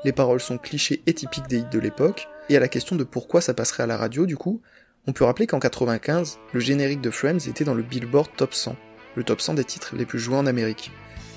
les 0.05 0.13
paroles 0.13 0.41
sont 0.41 0.59
clichés 0.59 1.03
et 1.07 1.15
typiques 1.15 1.49
des 1.49 1.59
hits 1.59 1.71
de 1.71 1.79
l'époque, 1.79 2.29
et 2.49 2.57
à 2.57 2.61
la 2.61 2.69
question 2.69 2.97
de 2.97 3.05
pourquoi 3.05 3.41
ça 3.41 3.55
passerait 3.55 3.83
à 3.83 3.87
la 3.87 3.97
radio 3.97 4.27
du 4.27 4.37
coup, 4.37 4.61
on 5.07 5.13
peut 5.13 5.25
rappeler 5.25 5.47
qu'en 5.47 5.61
95, 5.61 6.39
le 6.53 6.61
générique 6.61 7.03
de 7.03 7.11
Friends 7.11 7.47
était 7.47 7.65
dans 7.65 7.75
le 7.75 7.83
Billboard 7.83 8.31
Top 8.37 8.55
100, 8.55 8.75
le 9.17 9.25
top 9.25 9.41
100 9.41 9.55
des 9.55 9.65
titres 9.65 9.95
les 9.97 10.07
plus 10.07 10.19
joués 10.19 10.37
en 10.37 10.47
Amérique. 10.47 10.93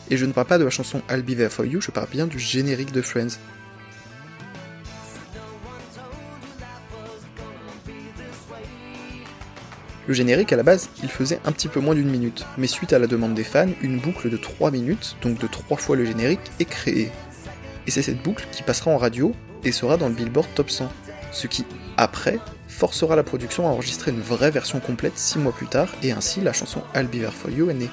Et 0.10 0.18
je 0.18 0.26
ne 0.26 0.32
parle 0.32 0.48
pas 0.48 0.58
de 0.58 0.64
la 0.64 0.70
chanson 0.70 1.02
I'll 1.10 1.22
Be 1.22 1.36
There 1.36 1.50
For 1.50 1.66
You, 1.66 1.82
je 1.82 1.92
parle 1.92 2.08
bien 2.10 2.28
du 2.28 2.40
générique 2.40 2.92
de 2.92 3.02
Friends. 3.02 3.38
Le 10.08 10.14
générique 10.14 10.54
à 10.54 10.56
la 10.56 10.64
base, 10.64 10.90
il 11.04 11.10
faisait 11.10 11.42
un 11.44 11.52
petit 11.52 11.68
peu 11.68 11.82
moins 11.82 11.94
d'une 11.94 12.10
minute, 12.10 12.46
mais 12.58 12.68
suite 12.68 12.94
à 12.94 13.00
la 13.00 13.08
demande 13.08 13.34
des 13.34 13.44
fans, 13.44 13.68
une 13.82 14.00
boucle 14.00 14.30
de 14.30 14.38
3 14.38 14.72
minutes, 14.72 15.18
donc 15.22 15.38
de 15.38 15.48
3 15.48 15.76
fois 15.76 15.98
le 15.98 16.06
générique, 16.06 16.40
est 16.62 16.66
créée. 16.66 17.12
Et 17.86 17.92
c'est 17.92 18.02
cette 18.02 18.24
boucle 18.24 18.48
qui 18.54 18.64
passera 18.64 18.92
en 18.92 18.98
radio 18.98 19.34
et 19.66 19.74
sera 19.74 19.98
dans 19.98 20.08
le 20.08 20.16
Billboard 20.16 20.48
Top 20.56 20.70
100, 20.70 20.90
ce 21.34 21.48
qui, 21.48 21.66
après, 21.98 22.40
forcera 22.70 23.18
la 23.18 23.24
production 23.24 23.68
à 23.68 23.72
enregistrer 23.72 24.12
une 24.12 24.22
vraie 24.22 24.52
version 24.52 24.80
complète 24.80 25.18
6 25.18 25.40
mois 25.40 25.52
plus 25.52 25.68
tard, 25.68 25.90
et 26.02 26.14
ainsi 26.14 26.40
la 26.40 26.54
chanson 26.54 26.82
I'll 26.96 27.08
Be 27.08 27.20
There 27.20 27.34
For 27.34 27.52
You 27.52 27.70
est 27.70 27.74
née. 27.74 27.90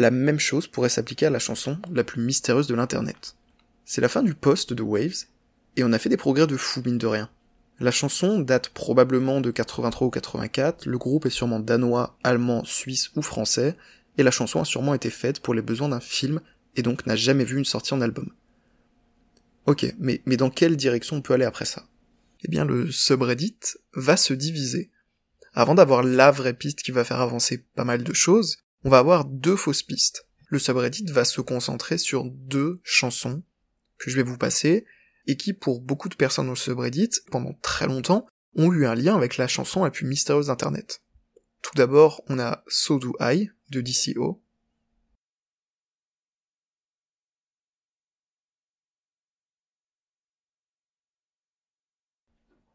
La 0.00 0.10
même 0.10 0.38
chose 0.38 0.66
pourrait 0.66 0.88
s'appliquer 0.88 1.26
à 1.26 1.30
la 1.30 1.38
chanson 1.38 1.78
la 1.92 2.04
plus 2.04 2.22
mystérieuse 2.22 2.66
de 2.66 2.74
l'internet. 2.74 3.36
c'est 3.84 4.00
la 4.00 4.08
fin 4.08 4.22
du 4.22 4.32
post 4.32 4.72
de 4.72 4.82
Waves, 4.82 5.26
et 5.76 5.84
on 5.84 5.92
a 5.92 5.98
fait 5.98 6.08
des 6.08 6.16
progrès 6.16 6.46
de 6.46 6.56
fou 6.56 6.80
mine 6.82 6.96
de 6.96 7.06
rien. 7.06 7.28
La 7.80 7.90
chanson 7.90 8.38
date 8.38 8.70
probablement 8.70 9.42
de 9.42 9.50
83 9.50 10.06
ou 10.06 10.10
84, 10.10 10.86
le 10.86 10.96
groupe 10.96 11.26
est 11.26 11.30
sûrement 11.30 11.60
danois, 11.60 12.16
allemand, 12.22 12.64
suisse 12.64 13.10
ou 13.14 13.20
français, 13.20 13.76
et 14.16 14.22
la 14.22 14.30
chanson 14.30 14.62
a 14.62 14.64
sûrement 14.64 14.94
été 14.94 15.10
faite 15.10 15.40
pour 15.40 15.52
les 15.52 15.60
besoins 15.60 15.90
d'un 15.90 16.00
film 16.00 16.40
et 16.76 16.80
donc 16.80 17.04
n'a 17.04 17.14
jamais 17.14 17.44
vu 17.44 17.58
une 17.58 17.66
sortie 17.66 17.92
en 17.92 18.00
album. 18.00 18.32
Ok, 19.66 19.84
mais, 19.98 20.22
mais 20.24 20.38
dans 20.38 20.48
quelle 20.48 20.78
direction 20.78 21.16
on 21.16 21.20
peut 21.20 21.34
aller 21.34 21.44
après 21.44 21.66
ça? 21.66 21.84
Eh 22.42 22.48
bien 22.48 22.64
le 22.64 22.90
subreddit 22.90 23.58
va 23.92 24.16
se 24.16 24.32
diviser. 24.32 24.90
Avant 25.52 25.74
d'avoir 25.74 26.02
la 26.02 26.30
vraie 26.30 26.54
piste 26.54 26.80
qui 26.80 26.90
va 26.90 27.04
faire 27.04 27.20
avancer 27.20 27.66
pas 27.74 27.84
mal 27.84 28.02
de 28.02 28.14
choses, 28.14 28.64
on 28.84 28.90
va 28.90 28.98
avoir 28.98 29.24
deux 29.24 29.56
fausses 29.56 29.82
pistes. 29.82 30.26
Le 30.48 30.58
subreddit 30.58 31.04
va 31.10 31.24
se 31.24 31.40
concentrer 31.40 31.98
sur 31.98 32.24
deux 32.24 32.80
chansons 32.82 33.42
que 33.98 34.10
je 34.10 34.16
vais 34.16 34.22
vous 34.22 34.38
passer, 34.38 34.86
et 35.26 35.36
qui, 35.36 35.52
pour 35.52 35.80
beaucoup 35.80 36.08
de 36.08 36.14
personnes 36.14 36.46
dans 36.46 36.52
le 36.52 36.56
subreddit, 36.56 37.10
pendant 37.30 37.52
très 37.62 37.86
longtemps, 37.86 38.26
ont 38.56 38.72
eu 38.72 38.86
un 38.86 38.94
lien 38.94 39.16
avec 39.16 39.36
la 39.36 39.46
chanson 39.46 39.84
la 39.84 39.90
plus 39.90 40.06
mystérieuse 40.06 40.46
d'Internet. 40.46 41.02
Tout 41.62 41.74
d'abord, 41.76 42.22
on 42.28 42.38
a 42.38 42.64
So 42.66 42.98
Do 42.98 43.14
I 43.20 43.50
de 43.68 43.80
DCO. 43.80 44.42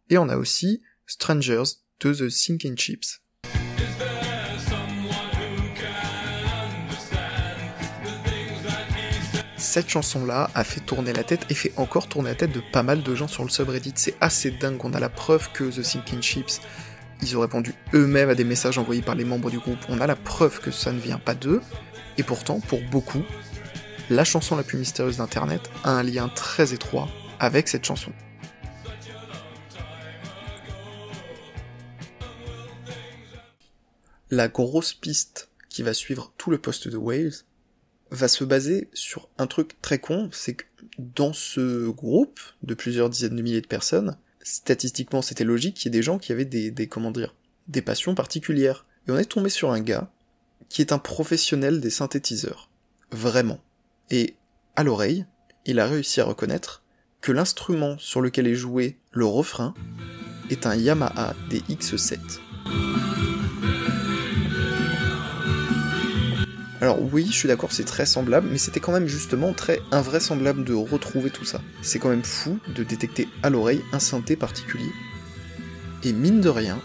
Et 0.09 0.17
on 0.19 0.29
a 0.29 0.37
aussi 0.37 0.83
Strangers 1.07 1.63
de 1.99 2.13
The 2.13 2.29
Sinking 2.29 2.77
Chips. 2.77 3.24
Cette 9.75 9.89
chanson-là 9.89 10.49
a 10.55 10.63
fait 10.63 10.79
tourner 10.79 11.11
la 11.11 11.25
tête 11.25 11.47
et 11.49 11.53
fait 11.53 11.73
encore 11.75 12.07
tourner 12.07 12.29
la 12.29 12.35
tête 12.35 12.53
de 12.53 12.61
pas 12.71 12.81
mal 12.81 13.03
de 13.03 13.13
gens 13.13 13.27
sur 13.27 13.43
le 13.43 13.49
subreddit. 13.49 13.91
C'est 13.95 14.15
assez 14.21 14.49
dingue, 14.49 14.79
on 14.85 14.93
a 14.93 15.01
la 15.01 15.09
preuve 15.09 15.51
que 15.51 15.65
The 15.65 15.83
Sinking 15.83 16.21
Chips, 16.21 16.61
ils 17.21 17.35
ont 17.35 17.41
répondu 17.41 17.73
eux-mêmes 17.93 18.29
à 18.29 18.35
des 18.35 18.45
messages 18.45 18.77
envoyés 18.77 19.01
par 19.01 19.15
les 19.15 19.25
membres 19.25 19.51
du 19.51 19.59
groupe. 19.59 19.79
On 19.89 19.99
a 19.99 20.07
la 20.07 20.15
preuve 20.15 20.61
que 20.61 20.71
ça 20.71 20.93
ne 20.93 20.99
vient 21.01 21.17
pas 21.17 21.35
d'eux. 21.35 21.61
Et 22.17 22.23
pourtant, 22.23 22.61
pour 22.61 22.79
beaucoup, 22.83 23.21
la 24.09 24.23
chanson 24.23 24.55
la 24.55 24.63
plus 24.63 24.77
mystérieuse 24.77 25.17
d'Internet 25.17 25.69
a 25.83 25.91
un 25.91 26.03
lien 26.03 26.29
très 26.29 26.73
étroit 26.73 27.09
avec 27.41 27.67
cette 27.67 27.83
chanson. 27.83 28.13
La 34.31 34.47
grosse 34.47 34.93
piste 34.93 35.49
qui 35.67 35.83
va 35.83 35.93
suivre 35.93 36.31
tout 36.37 36.49
le 36.49 36.59
poste 36.59 36.87
de 36.87 36.95
Wales, 36.95 37.33
va 38.11 38.27
se 38.27 38.43
baser 38.43 38.89
sur 38.93 39.29
un 39.37 39.47
truc 39.47 39.81
très 39.81 39.99
con, 39.99 40.29
c'est 40.31 40.53
que 40.53 40.65
dans 40.97 41.33
ce 41.33 41.89
groupe 41.89 42.39
de 42.63 42.73
plusieurs 42.73 43.09
dizaines 43.09 43.35
de 43.35 43.41
milliers 43.41 43.61
de 43.61 43.67
personnes, 43.67 44.17
statistiquement 44.41 45.21
c'était 45.21 45.43
logique 45.43 45.75
qu'il 45.75 45.85
y 45.85 45.95
ait 45.95 45.99
des 45.99 46.03
gens 46.03 46.19
qui 46.19 46.31
avaient 46.31 46.45
des, 46.45 46.87
comment 46.87 47.11
dire, 47.11 47.35
des 47.67 47.81
passions 47.81 48.15
particulières. 48.15 48.85
Et 49.07 49.11
on 49.11 49.17
est 49.17 49.25
tombé 49.25 49.49
sur 49.49 49.71
un 49.71 49.81
gars 49.81 50.11
qui 50.69 50.81
est 50.81 50.91
un 50.91 50.99
professionnel 50.99 51.79
des 51.79 51.89
synthétiseurs. 51.89 52.69
Vraiment. 53.11 53.59
Et 54.09 54.35
à 54.75 54.83
l'oreille, 54.83 55.25
il 55.65 55.79
a 55.79 55.87
réussi 55.87 56.21
à 56.21 56.25
reconnaître 56.25 56.83
que 57.21 57.31
l'instrument 57.31 57.97
sur 57.97 58.21
lequel 58.21 58.47
est 58.47 58.55
joué 58.55 58.97
le 59.11 59.25
refrain 59.25 59.73
est 60.49 60.67
un 60.67 60.75
Yamaha 60.75 61.33
DX7. 61.49 62.44
Alors 66.85 67.01
oui, 67.01 67.25
je 67.25 67.35
suis 67.35 67.47
d'accord, 67.47 67.71
c'est 67.71 67.83
très 67.83 68.05
semblable, 68.05 68.47
mais 68.51 68.59
c'était 68.59 68.79
quand 68.79 68.91
même 68.91 69.07
justement 69.07 69.53
très 69.53 69.81
invraisemblable 69.89 70.63
de 70.63 70.75
retrouver 70.75 71.31
tout 71.31 71.43
ça. 71.43 71.59
C'est 71.81 71.97
quand 71.97 72.09
même 72.09 72.23
fou 72.23 72.59
de 72.75 72.83
détecter 72.83 73.27
à 73.41 73.49
l'oreille 73.49 73.81
un 73.91 73.97
synthé 73.97 74.35
particulier. 74.35 74.91
Et 76.03 76.13
mine 76.13 76.41
de 76.41 76.49
rien, 76.49 76.79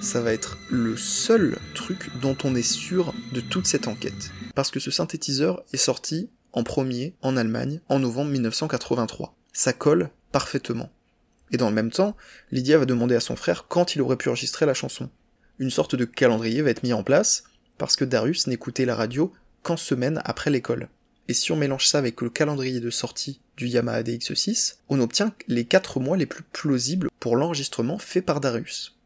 ça 0.00 0.20
va 0.20 0.32
être 0.32 0.56
le 0.70 0.96
seul 0.96 1.58
truc 1.74 2.10
dont 2.20 2.36
on 2.44 2.54
est 2.54 2.62
sûr 2.62 3.12
de 3.32 3.40
toute 3.40 3.66
cette 3.66 3.88
enquête. 3.88 4.30
Parce 4.54 4.70
que 4.70 4.78
ce 4.78 4.92
synthétiseur 4.92 5.64
est 5.72 5.78
sorti 5.78 6.30
en 6.52 6.62
premier 6.62 7.16
en 7.20 7.36
Allemagne 7.36 7.80
en 7.88 7.98
novembre 7.98 8.30
1983. 8.30 9.34
Ça 9.52 9.72
colle 9.72 10.10
parfaitement. 10.30 10.92
Et 11.50 11.56
dans 11.56 11.70
le 11.70 11.74
même 11.74 11.90
temps, 11.90 12.16
Lydia 12.52 12.78
va 12.78 12.86
demander 12.86 13.16
à 13.16 13.20
son 13.20 13.34
frère 13.34 13.66
quand 13.66 13.96
il 13.96 14.00
aurait 14.00 14.14
pu 14.14 14.28
enregistrer 14.28 14.64
la 14.64 14.74
chanson. 14.74 15.10
Une 15.58 15.70
sorte 15.70 15.96
de 15.96 16.04
calendrier 16.04 16.62
va 16.62 16.70
être 16.70 16.84
mis 16.84 16.92
en 16.92 17.02
place, 17.02 17.42
parce 17.78 17.96
que 17.96 18.04
Darius 18.04 18.46
n'écoutait 18.46 18.84
la 18.84 18.94
radio 18.94 19.32
qu'en 19.62 19.76
semaine 19.76 20.20
après 20.24 20.50
l'école. 20.50 20.88
Et 21.28 21.34
si 21.34 21.52
on 21.52 21.56
mélange 21.56 21.86
ça 21.86 21.98
avec 21.98 22.20
le 22.22 22.30
calendrier 22.30 22.80
de 22.80 22.90
sortie 22.90 23.40
du 23.56 23.68
Yamaha 23.68 24.02
DX6, 24.02 24.78
on 24.88 25.00
obtient 25.00 25.32
les 25.46 25.64
4 25.64 26.00
mois 26.00 26.16
les 26.16 26.26
plus 26.26 26.42
plausibles 26.42 27.08
pour 27.20 27.36
l'enregistrement 27.36 27.98
fait 27.98 28.22
par 28.22 28.40
Darius. 28.40 28.96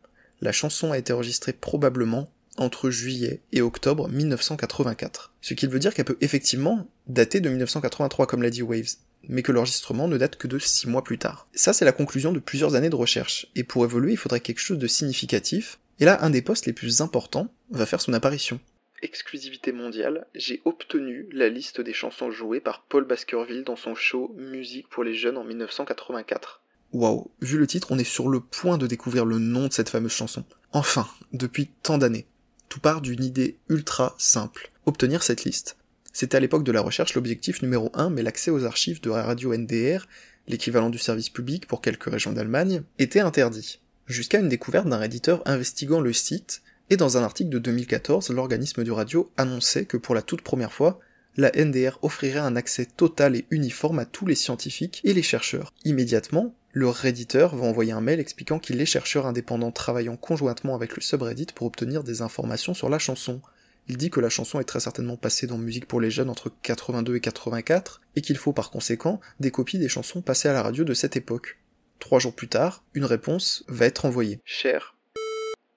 La 0.41 0.53
chanson 0.53 0.93
a 0.93 0.99
été 0.99 1.13
enregistrée 1.13 1.53
probablement 1.53 2.31
entre 2.57 2.91
juillet 2.91 3.41
et 3.53 3.63
octobre 3.63 4.09
1984. 4.09 5.33
Ce 5.41 5.55
qui 5.55 5.67
veut 5.67 5.79
dire 5.79 5.93
qu'elle 5.93 6.05
peut 6.05 6.19
effectivement 6.21 6.87
dater 7.09 7.41
de 7.41 7.49
1983 7.49 8.27
comme 8.27 8.43
l'a 8.43 8.51
dit 8.51 8.63
Waves, 8.63 8.97
mais 9.29 9.43
que 9.43 9.53
l'enregistrement 9.53 10.09
ne 10.09 10.19
date 10.19 10.37
que 10.37 10.47
de 10.47 10.59
6 10.59 10.87
mois 10.89 11.05
plus 11.05 11.19
tard. 11.19 11.49
Ça 11.55 11.73
c'est 11.73 11.85
la 11.85 11.93
conclusion 11.93 12.33
de 12.33 12.39
plusieurs 12.39 12.75
années 12.75 12.91
de 12.91 12.97
recherche, 12.97 13.49
et 13.55 13.65
pour 13.65 13.85
évoluer 13.85 14.13
il 14.13 14.19
faudrait 14.19 14.41
quelque 14.41 14.61
chose 14.61 14.79
de 14.79 14.87
significatif, 14.87 15.79
et 16.01 16.05
là 16.05 16.25
un 16.25 16.31
des 16.31 16.43
postes 16.43 16.67
les 16.67 16.73
plus 16.73 17.01
importants 17.01 17.49
va 17.71 17.87
faire 17.87 18.01
son 18.01 18.13
apparition 18.13 18.61
exclusivité 19.05 19.73
mondiale, 19.73 20.27
j'ai 20.35 20.63
obtenu 20.65 21.29
la 21.31 21.49
liste 21.49 21.81
des 21.81 21.93
chansons 21.93 22.31
jouées 22.31 22.61
par 22.61 22.83
Paul 22.83 23.05
Baskerville 23.05 23.65
dans 23.65 23.77
son 23.77 23.95
show 23.95 24.35
Musique 24.37 24.89
pour 24.89 25.05
les 25.05 25.15
jeunes 25.15 25.37
en 25.37 25.45
1984. 25.45 26.63
Waouh, 26.93 27.31
vu 27.41 27.59
le 27.59 27.67
titre, 27.67 27.89
on 27.91 27.99
est 27.99 28.05
sur 28.05 28.29
le 28.29 28.41
point 28.41 28.79
de 28.79 28.87
découvrir 28.87 29.25
le 29.25 29.39
nom 29.39 29.67
de 29.67 29.73
cette 29.73 29.89
fameuse 29.89 30.13
chanson. 30.13 30.45
Enfin, 30.73 31.07
depuis 31.33 31.69
tant 31.83 31.99
d'années. 31.99 32.27
Tout 32.69 32.81
part 32.81 33.01
d'une 33.01 33.23
idée 33.23 33.59
ultra 33.69 34.15
simple. 34.19 34.71
Obtenir 34.87 35.23
cette 35.23 35.45
liste. 35.45 35.77
C'était 36.13 36.37
à 36.37 36.41
l'époque 36.41 36.65
de 36.65 36.73
la 36.73 36.81
recherche 36.81 37.15
l'objectif 37.15 37.63
numéro 37.63 37.91
1, 37.95 38.11
mais 38.11 38.23
l'accès 38.23 38.51
aux 38.51 38.65
archives 38.65 39.01
de 39.01 39.11
radio 39.11 39.55
NDR, 39.57 40.07
l'équivalent 40.47 40.91
du 40.91 40.99
service 40.99 41.31
public 41.31 41.67
pour 41.67 41.81
quelques 41.81 42.05
régions 42.11 42.33
d'Allemagne, 42.33 42.83
était 42.99 43.21
interdit. 43.21 43.81
Jusqu'à 44.07 44.39
une 44.39 44.49
découverte 44.49 44.87
d'un 44.87 45.03
éditeur 45.03 45.43
investiguant 45.47 46.01
le 46.01 46.13
site 46.13 46.63
et 46.91 46.97
dans 46.97 47.17
un 47.17 47.23
article 47.23 47.51
de 47.51 47.59
2014, 47.59 48.31
l'organisme 48.31 48.85
du 48.85 48.93
radio 48.93 49.31
annonçait 49.37 49.87
que 49.87 49.97
pour 49.97 50.15
la 50.15 50.23
toute 50.23 50.43
première 50.43 50.73
fois, 50.73 51.01
la 51.37 51.51
NDR 51.51 51.99
offrirait 52.03 52.39
un 52.39 52.57
accès 52.57 52.87
total 52.87 53.37
et 53.37 53.47
uniforme 53.51 53.99
à 53.99 54.05
tous 54.05 54.27
les 54.27 54.35
scientifiques 54.35 55.01
et 55.05 55.15
les 55.15 55.23
chercheurs. 55.23 55.73
Immédiatement, 55.85 56.55
le 56.73 56.89
redditeur 56.89 57.57
va 57.57 57.67
envoyer 57.67 57.93
un 57.93 58.01
mail 58.01 58.21
expliquant 58.21 58.59
qu'il 58.59 58.81
est 58.81 58.87
chercheur 58.87 59.27
indépendant 59.27 59.73
travaillant 59.73 60.17
conjointement 60.17 60.75
avec 60.75 60.95
le 60.95 61.03
subreddit 61.03 61.47
pour 61.55 61.67
obtenir 61.67 62.05
des 62.05 62.23
informations 62.23 62.75
sur 62.75 62.89
la 62.89 62.99
chanson. 62.99 63.41
Il 63.89 63.97
dit 63.97 64.11
que 64.11 64.21
la 64.21 64.31
chanson 64.31 64.61
est 64.61 64.65
très 64.65 64.81
certainement 64.81 65.17
passée 65.17 65.47
dans 65.47 65.59
Musique 65.59 65.87
pour 65.87 66.01
les 66.01 66.11
jeunes 66.11 66.31
entre 66.31 66.53
82 66.63 67.17
et 67.17 67.21
84, 67.21 68.01
et 68.17 68.23
qu'il 68.23 68.37
faut 68.37 68.53
par 68.53 68.71
conséquent 68.71 69.21
des 69.41 69.51
copies 69.51 69.79
des 69.79 69.89
chansons 69.89 70.23
passées 70.23 70.49
à 70.49 70.53
la 70.53 70.63
radio 70.63 70.85
de 70.85 70.95
cette 70.95 71.17
époque. 71.17 71.59
Trois 71.99 72.19
jours 72.19 72.35
plus 72.35 72.49
tard, 72.49 72.85
une 72.95 73.05
réponse 73.05 73.65
va 73.69 73.87
être 73.87 74.05
envoyée. 74.05 74.41
Cher 74.45 74.94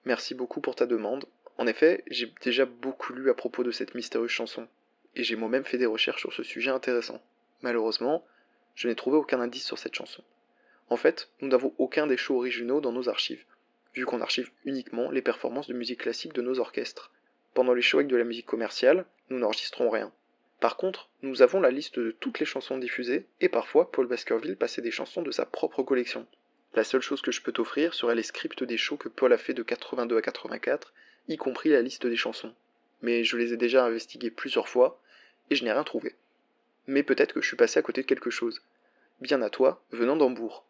Merci 0.08 0.32
beaucoup 0.32 0.62
pour 0.62 0.74
ta 0.74 0.86
demande. 0.86 1.26
En 1.58 1.66
effet, 1.66 2.02
j'ai 2.06 2.32
déjà 2.40 2.64
beaucoup 2.64 3.12
lu 3.12 3.28
à 3.28 3.34
propos 3.34 3.62
de 3.62 3.70
cette 3.70 3.94
mystérieuse 3.94 4.30
chanson, 4.30 4.66
et 5.14 5.22
j'ai 5.22 5.36
moi-même 5.36 5.66
fait 5.66 5.76
des 5.76 5.84
recherches 5.84 6.22
sur 6.22 6.32
ce 6.32 6.42
sujet 6.42 6.70
intéressant. 6.70 7.20
Malheureusement, 7.60 8.24
je 8.74 8.88
n'ai 8.88 8.94
trouvé 8.94 9.18
aucun 9.18 9.38
indice 9.38 9.66
sur 9.66 9.76
cette 9.76 9.94
chanson. 9.94 10.24
En 10.88 10.96
fait, 10.96 11.28
nous 11.42 11.48
n'avons 11.48 11.74
aucun 11.76 12.06
des 12.06 12.16
shows 12.16 12.36
originaux 12.36 12.80
dans 12.80 12.90
nos 12.90 13.10
archives, 13.10 13.44
vu 13.92 14.06
qu'on 14.06 14.22
archive 14.22 14.50
uniquement 14.64 15.10
les 15.10 15.20
performances 15.20 15.68
de 15.68 15.74
musique 15.74 16.00
classique 16.00 16.32
de 16.32 16.40
nos 16.40 16.58
orchestres. 16.58 17.12
Pendant 17.52 17.74
les 17.74 17.82
shows 17.82 17.98
avec 17.98 18.08
de 18.08 18.16
la 18.16 18.24
musique 18.24 18.46
commerciale, 18.46 19.04
nous 19.28 19.38
n'enregistrons 19.38 19.90
rien. 19.90 20.10
Par 20.58 20.78
contre, 20.78 21.10
nous 21.20 21.42
avons 21.42 21.60
la 21.60 21.70
liste 21.70 21.98
de 21.98 22.12
toutes 22.12 22.40
les 22.40 22.46
chansons 22.46 22.78
diffusées, 22.78 23.26
et 23.42 23.50
parfois 23.50 23.92
Paul 23.92 24.06
Baskerville 24.06 24.56
passait 24.56 24.80
des 24.80 24.90
chansons 24.90 25.20
de 25.20 25.32
sa 25.32 25.44
propre 25.44 25.82
collection. 25.82 26.26
La 26.74 26.84
seule 26.84 27.00
chose 27.00 27.22
que 27.22 27.32
je 27.32 27.40
peux 27.40 27.52
t'offrir 27.52 27.94
serait 27.94 28.14
les 28.14 28.22
scripts 28.22 28.62
des 28.62 28.76
shows 28.76 28.96
que 28.96 29.08
Paul 29.08 29.32
a 29.32 29.38
fait 29.38 29.54
de 29.54 29.62
82 29.62 30.16
à 30.16 30.22
84, 30.22 30.92
y 31.28 31.36
compris 31.36 31.70
la 31.70 31.82
liste 31.82 32.06
des 32.06 32.16
chansons. 32.16 32.54
Mais 33.02 33.24
je 33.24 33.36
les 33.36 33.52
ai 33.52 33.56
déjà 33.56 33.84
investigués 33.84 34.30
plusieurs 34.30 34.68
fois, 34.68 35.00
et 35.50 35.56
je 35.56 35.64
n'ai 35.64 35.72
rien 35.72 35.84
trouvé. 35.84 36.14
Mais 36.86 37.02
peut-être 37.02 37.32
que 37.32 37.40
je 37.40 37.48
suis 37.48 37.56
passé 37.56 37.78
à 37.78 37.82
côté 37.82 38.02
de 38.02 38.06
quelque 38.06 38.30
chose. 38.30 38.62
Bien 39.20 39.40
à 39.42 39.50
toi, 39.50 39.82
venant 39.92 40.16
d'Hambourg. 40.16 40.64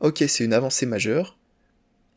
Ok, 0.00 0.24
c'est 0.26 0.44
une 0.44 0.52
avancée 0.52 0.86
majeure, 0.86 1.38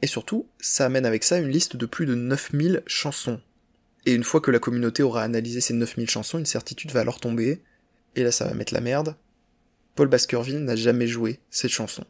et 0.02 0.08
surtout, 0.08 0.48
ça 0.60 0.86
amène 0.86 1.06
avec 1.06 1.24
ça 1.24 1.38
une 1.38 1.50
liste 1.50 1.78
de 1.78 1.86
plus 1.86 2.06
de 2.06 2.16
9000 2.16 2.84
chansons. 2.88 3.42
Et 4.06 4.13
une 4.13 4.24
fois 4.24 4.42
que 4.42 4.52
la 4.52 4.60
communauté 4.60 5.04
aura 5.04 5.24
analysé 5.24 5.62
ces 5.62 5.74
9000 5.74 6.10
chansons, 6.10 6.40
une 6.40 6.46
certitude 6.46 6.92
va 6.92 7.02
alors 7.02 7.20
tomber, 7.20 7.62
et 8.16 8.24
là 8.24 8.32
ça 8.32 8.46
va 8.46 8.54
mettre 8.54 8.74
la 8.74 8.82
merde. 8.82 9.16
Paul 9.96 10.08
Baskerville 10.08 10.63
n'a 10.63 10.75
jamais 10.75 11.08
joué 11.08 11.40
cette 11.50 11.72
chanson 11.72 12.04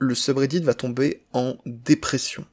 le 0.00 0.14
subreddit 0.14 0.60
va 0.60 0.74
tomber 0.74 1.22
en 1.32 1.58
dépression. 1.66 2.46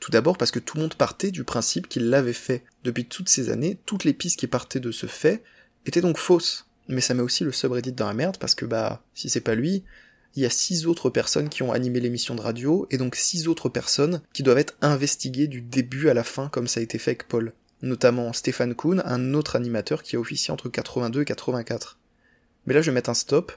Tout 0.00 0.10
d'abord 0.10 0.36
parce 0.36 0.50
que 0.50 0.58
tout 0.58 0.76
le 0.76 0.82
monde 0.82 0.96
partait 0.96 1.30
du 1.30 1.44
principe 1.44 1.88
qu'il 1.88 2.10
l'avait 2.10 2.32
fait. 2.32 2.64
Depuis 2.82 3.06
toutes 3.06 3.28
ces 3.28 3.50
années, 3.50 3.78
toutes 3.86 4.02
les 4.02 4.12
pistes 4.12 4.38
qui 4.38 4.48
partaient 4.48 4.80
de 4.80 4.90
ce 4.90 5.06
fait 5.06 5.44
étaient 5.86 6.00
donc 6.00 6.18
fausses. 6.18 6.66
mais 6.88 7.00
ça 7.00 7.14
met 7.14 7.22
aussi 7.22 7.44
le 7.44 7.52
subreddit 7.52 7.92
dans 7.92 8.08
la 8.08 8.14
merde 8.14 8.36
parce 8.38 8.56
que 8.56 8.64
bah, 8.64 9.04
si 9.14 9.30
c'est 9.30 9.40
pas 9.40 9.54
lui, 9.54 9.84
il 10.34 10.42
y 10.42 10.46
a 10.46 10.50
six 10.50 10.86
autres 10.86 11.08
personnes 11.08 11.48
qui 11.48 11.62
ont 11.62 11.72
animé 11.72 12.00
l'émission 12.00 12.34
de 12.34 12.40
radio, 12.40 12.86
et 12.90 12.96
donc 12.96 13.14
six 13.14 13.48
autres 13.48 13.68
personnes 13.68 14.22
qui 14.32 14.42
doivent 14.42 14.58
être 14.58 14.74
investiguées 14.80 15.46
du 15.46 15.60
début 15.60 16.08
à 16.08 16.14
la 16.14 16.24
fin 16.24 16.48
comme 16.48 16.66
ça 16.66 16.80
a 16.80 16.82
été 16.82 16.98
fait 16.98 17.12
avec 17.12 17.28
Paul. 17.28 17.52
Notamment 17.82 18.32
Stéphane 18.32 18.74
Kuhn, 18.74 19.02
un 19.04 19.34
autre 19.34 19.54
animateur 19.54 20.02
qui 20.02 20.16
a 20.16 20.20
officié 20.20 20.50
entre 20.50 20.68
82 20.68 21.22
et 21.22 21.24
84. 21.24 21.98
Mais 22.66 22.74
là 22.74 22.82
je 22.82 22.90
vais 22.90 22.94
mettre 22.94 23.10
un 23.10 23.14
stop, 23.14 23.52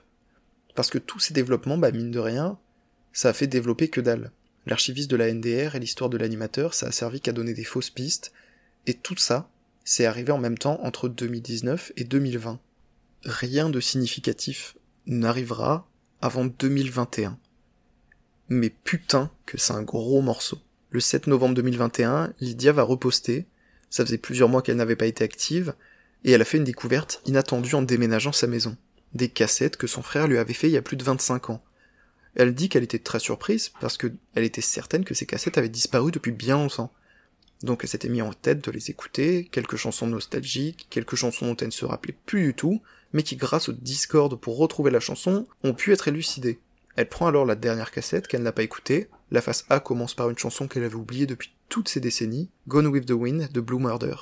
parce 0.75 0.89
que 0.89 0.99
tous 0.99 1.19
ces 1.19 1.33
développements, 1.33 1.77
bah 1.77 1.91
mine 1.91 2.11
de 2.11 2.19
rien, 2.19 2.59
ça 3.15 3.29
a 3.29 3.33
fait 3.33 3.47
développer 3.47 3.87
que 3.87 4.01
dalle. 4.01 4.29
L'archiviste 4.67 5.09
de 5.09 5.15
la 5.15 5.33
NDR 5.33 5.75
et 5.75 5.79
l'histoire 5.79 6.09
de 6.09 6.17
l'animateur, 6.17 6.73
ça 6.73 6.87
a 6.87 6.91
servi 6.91 7.21
qu'à 7.21 7.31
donner 7.31 7.53
des 7.53 7.63
fausses 7.63 7.89
pistes, 7.89 8.33
et 8.87 8.93
tout 8.93 9.15
ça, 9.17 9.49
c'est 9.85 10.05
arrivé 10.05 10.33
en 10.33 10.37
même 10.37 10.57
temps 10.57 10.79
entre 10.83 11.07
2019 11.07 11.93
et 11.95 12.03
2020. 12.03 12.59
Rien 13.23 13.69
de 13.69 13.79
significatif 13.79 14.75
n'arrivera 15.07 15.87
avant 16.21 16.43
2021. 16.43 17.39
Mais 18.49 18.69
putain 18.69 19.31
que 19.45 19.57
c'est 19.57 19.73
un 19.73 19.83
gros 19.83 20.21
morceau. 20.21 20.59
Le 20.89 20.99
7 20.99 21.27
novembre 21.27 21.55
2021, 21.55 22.33
Lydia 22.41 22.73
va 22.73 22.83
reposter, 22.83 23.45
ça 23.89 24.05
faisait 24.05 24.17
plusieurs 24.17 24.49
mois 24.49 24.61
qu'elle 24.61 24.75
n'avait 24.75 24.97
pas 24.97 25.05
été 25.05 25.23
active, 25.23 25.73
et 26.25 26.31
elle 26.31 26.41
a 26.41 26.45
fait 26.45 26.57
une 26.57 26.65
découverte 26.65 27.21
inattendue 27.25 27.75
en 27.75 27.81
déménageant 27.81 28.33
sa 28.33 28.47
maison. 28.47 28.75
Des 29.13 29.29
cassettes 29.29 29.77
que 29.77 29.87
son 29.87 30.01
frère 30.01 30.27
lui 30.27 30.37
avait 30.37 30.53
fait 30.53 30.67
il 30.67 30.73
y 30.73 30.77
a 30.77 30.81
plus 30.81 30.97
de 30.97 31.03
25 31.03 31.51
ans. 31.51 31.63
Elle 32.35 32.53
dit 32.53 32.69
qu'elle 32.69 32.83
était 32.83 32.99
très 32.99 33.19
surprise 33.19 33.71
parce 33.79 33.97
qu'elle 33.97 34.13
était 34.35 34.61
certaine 34.61 35.05
que 35.05 35.13
ces 35.13 35.25
cassettes 35.25 35.57
avaient 35.57 35.69
disparu 35.69 36.11
depuis 36.11 36.31
bien 36.31 36.57
longtemps. 36.57 36.91
Donc 37.63 37.79
elle 37.83 37.89
s'était 37.89 38.09
mis 38.09 38.21
en 38.21 38.33
tête 38.33 38.63
de 38.63 38.71
les 38.71 38.91
écouter, 38.91 39.47
quelques 39.51 39.77
chansons 39.77 40.07
nostalgiques, 40.07 40.87
quelques 40.89 41.15
chansons 41.15 41.47
dont 41.47 41.57
elle 41.57 41.67
ne 41.67 41.71
se 41.71 41.85
rappelait 41.85 42.17
plus 42.25 42.47
du 42.47 42.53
tout, 42.53 42.81
mais 43.13 43.23
qui 43.23 43.37
grâce 43.37 43.69
au 43.69 43.73
Discord 43.73 44.37
pour 44.39 44.57
retrouver 44.57 44.91
la 44.91 44.99
chanson 44.99 45.47
ont 45.63 45.73
pu 45.73 45.93
être 45.93 46.07
élucidées. 46.07 46.59
Elle 46.97 47.09
prend 47.09 47.27
alors 47.27 47.45
la 47.45 47.55
dernière 47.55 47.91
cassette 47.91 48.27
qu'elle 48.27 48.43
n'a 48.43 48.51
pas 48.51 48.63
écoutée, 48.63 49.09
la 49.31 49.41
face 49.41 49.65
A 49.69 49.79
commence 49.79 50.13
par 50.13 50.29
une 50.29 50.37
chanson 50.37 50.67
qu'elle 50.67 50.83
avait 50.83 50.95
oubliée 50.95 51.25
depuis 51.25 51.53
toutes 51.69 51.89
ces 51.89 51.99
décennies, 51.99 52.49
Gone 52.67 52.87
with 52.87 53.05
the 53.05 53.11
Wind 53.11 53.51
de 53.51 53.61
Blue 53.61 53.79
Murder. 53.79 54.15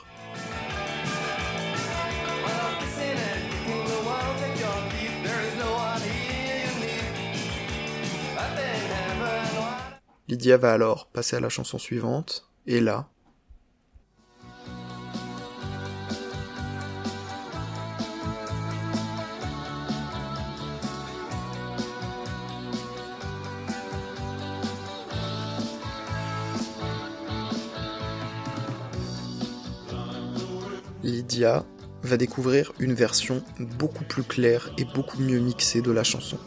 Lydia 10.33 10.57
va 10.57 10.73
alors 10.73 11.05
passer 11.05 11.35
à 11.35 11.39
la 11.39 11.49
chanson 11.49 11.77
suivante, 11.77 12.49
et 12.65 12.79
là, 12.79 13.07
Lydia 31.03 31.63
va 32.01 32.17
découvrir 32.17 32.73
une 32.79 32.95
version 32.95 33.43
beaucoup 33.77 34.03
plus 34.03 34.23
claire 34.23 34.71
et 34.79 34.85
beaucoup 34.95 35.21
mieux 35.21 35.39
mixée 35.39 35.83
de 35.83 35.91
la 35.91 36.03
chanson. 36.03 36.39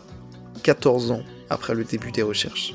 14 0.65 1.13
ans 1.13 1.23
après 1.51 1.77
le 1.77 1.85
début 1.85 2.11
des 2.11 2.23
recherches. 2.23 2.75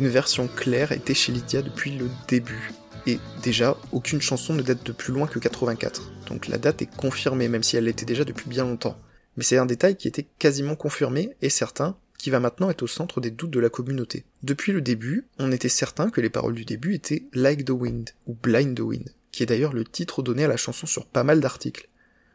Une 0.00 0.08
version 0.08 0.48
claire 0.48 0.92
était 0.92 1.14
chez 1.14 1.30
Lydia 1.30 1.62
depuis 1.62 1.90
le 1.92 2.08
début. 2.26 2.72
Et 3.06 3.20
déjà, 3.42 3.76
aucune 3.92 4.20
chanson 4.20 4.54
ne 4.54 4.62
date 4.62 4.84
de 4.84 4.92
plus 4.92 5.12
loin 5.12 5.26
que 5.26 5.38
84. 5.38 6.10
Donc 6.26 6.48
la 6.48 6.58
date 6.58 6.82
est 6.82 6.96
confirmée, 6.96 7.48
même 7.48 7.62
si 7.62 7.76
elle 7.76 7.84
l'était 7.84 8.06
déjà 8.06 8.24
depuis 8.24 8.48
bien 8.48 8.64
longtemps. 8.64 8.98
Mais 9.36 9.44
c'est 9.44 9.58
un 9.58 9.66
détail 9.66 9.96
qui 9.96 10.08
était 10.08 10.26
quasiment 10.38 10.74
confirmé 10.74 11.36
et 11.42 11.50
certain, 11.50 11.96
qui 12.18 12.30
va 12.30 12.40
maintenant 12.40 12.70
être 12.70 12.82
au 12.82 12.86
centre 12.86 13.20
des 13.20 13.30
doutes 13.30 13.50
de 13.50 13.60
la 13.60 13.68
communauté. 13.68 14.24
Depuis 14.42 14.72
le 14.72 14.80
début, 14.80 15.26
on 15.38 15.52
était 15.52 15.68
certain 15.68 16.10
que 16.10 16.20
les 16.20 16.30
paroles 16.30 16.54
du 16.54 16.64
début 16.64 16.94
étaient 16.94 17.26
Like 17.34 17.66
the 17.66 17.70
Wind 17.70 18.10
ou 18.26 18.34
Blind 18.34 18.74
the 18.74 18.80
Wind 18.80 19.14
qui 19.30 19.42
est 19.42 19.46
d'ailleurs 19.46 19.72
le 19.72 19.84
titre 19.84 20.22
donné 20.22 20.44
à 20.44 20.48
la 20.48 20.56
chanson 20.56 20.86
sur 20.86 21.06
pas 21.06 21.24
mal 21.24 21.40
d'articles. 21.40 21.88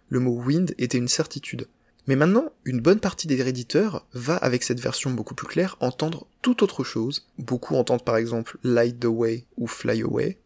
Le 0.10 0.20
mot 0.20 0.39
wind 0.39 0.74
était 0.78 0.98
une 0.98 1.08
certitude. 1.08 1.68
Mais 2.08 2.15
maintenant, 2.15 2.52
une 2.65 2.82
bonne 2.82 3.00
partie 3.00 3.28
des 3.28 3.41
réditeurs 3.41 4.06
va, 4.13 4.36
avec 4.38 4.63
cette 4.63 4.80
version 4.80 5.12
beaucoup 5.12 5.34
plus 5.34 5.48
claire, 5.48 5.76
entendre 5.80 6.28
tout 6.41 6.63
autre 6.63 6.84
chose. 6.84 7.28
Beaucoup 7.39 7.76
entendent 7.76 8.06
par 8.06 8.18
exemple 8.18 8.58
Light 8.63 9.00
the 9.00 9.06
Way 9.06 9.46
ou 9.58 9.68
Fly 9.68 10.04
Away. 10.04 10.38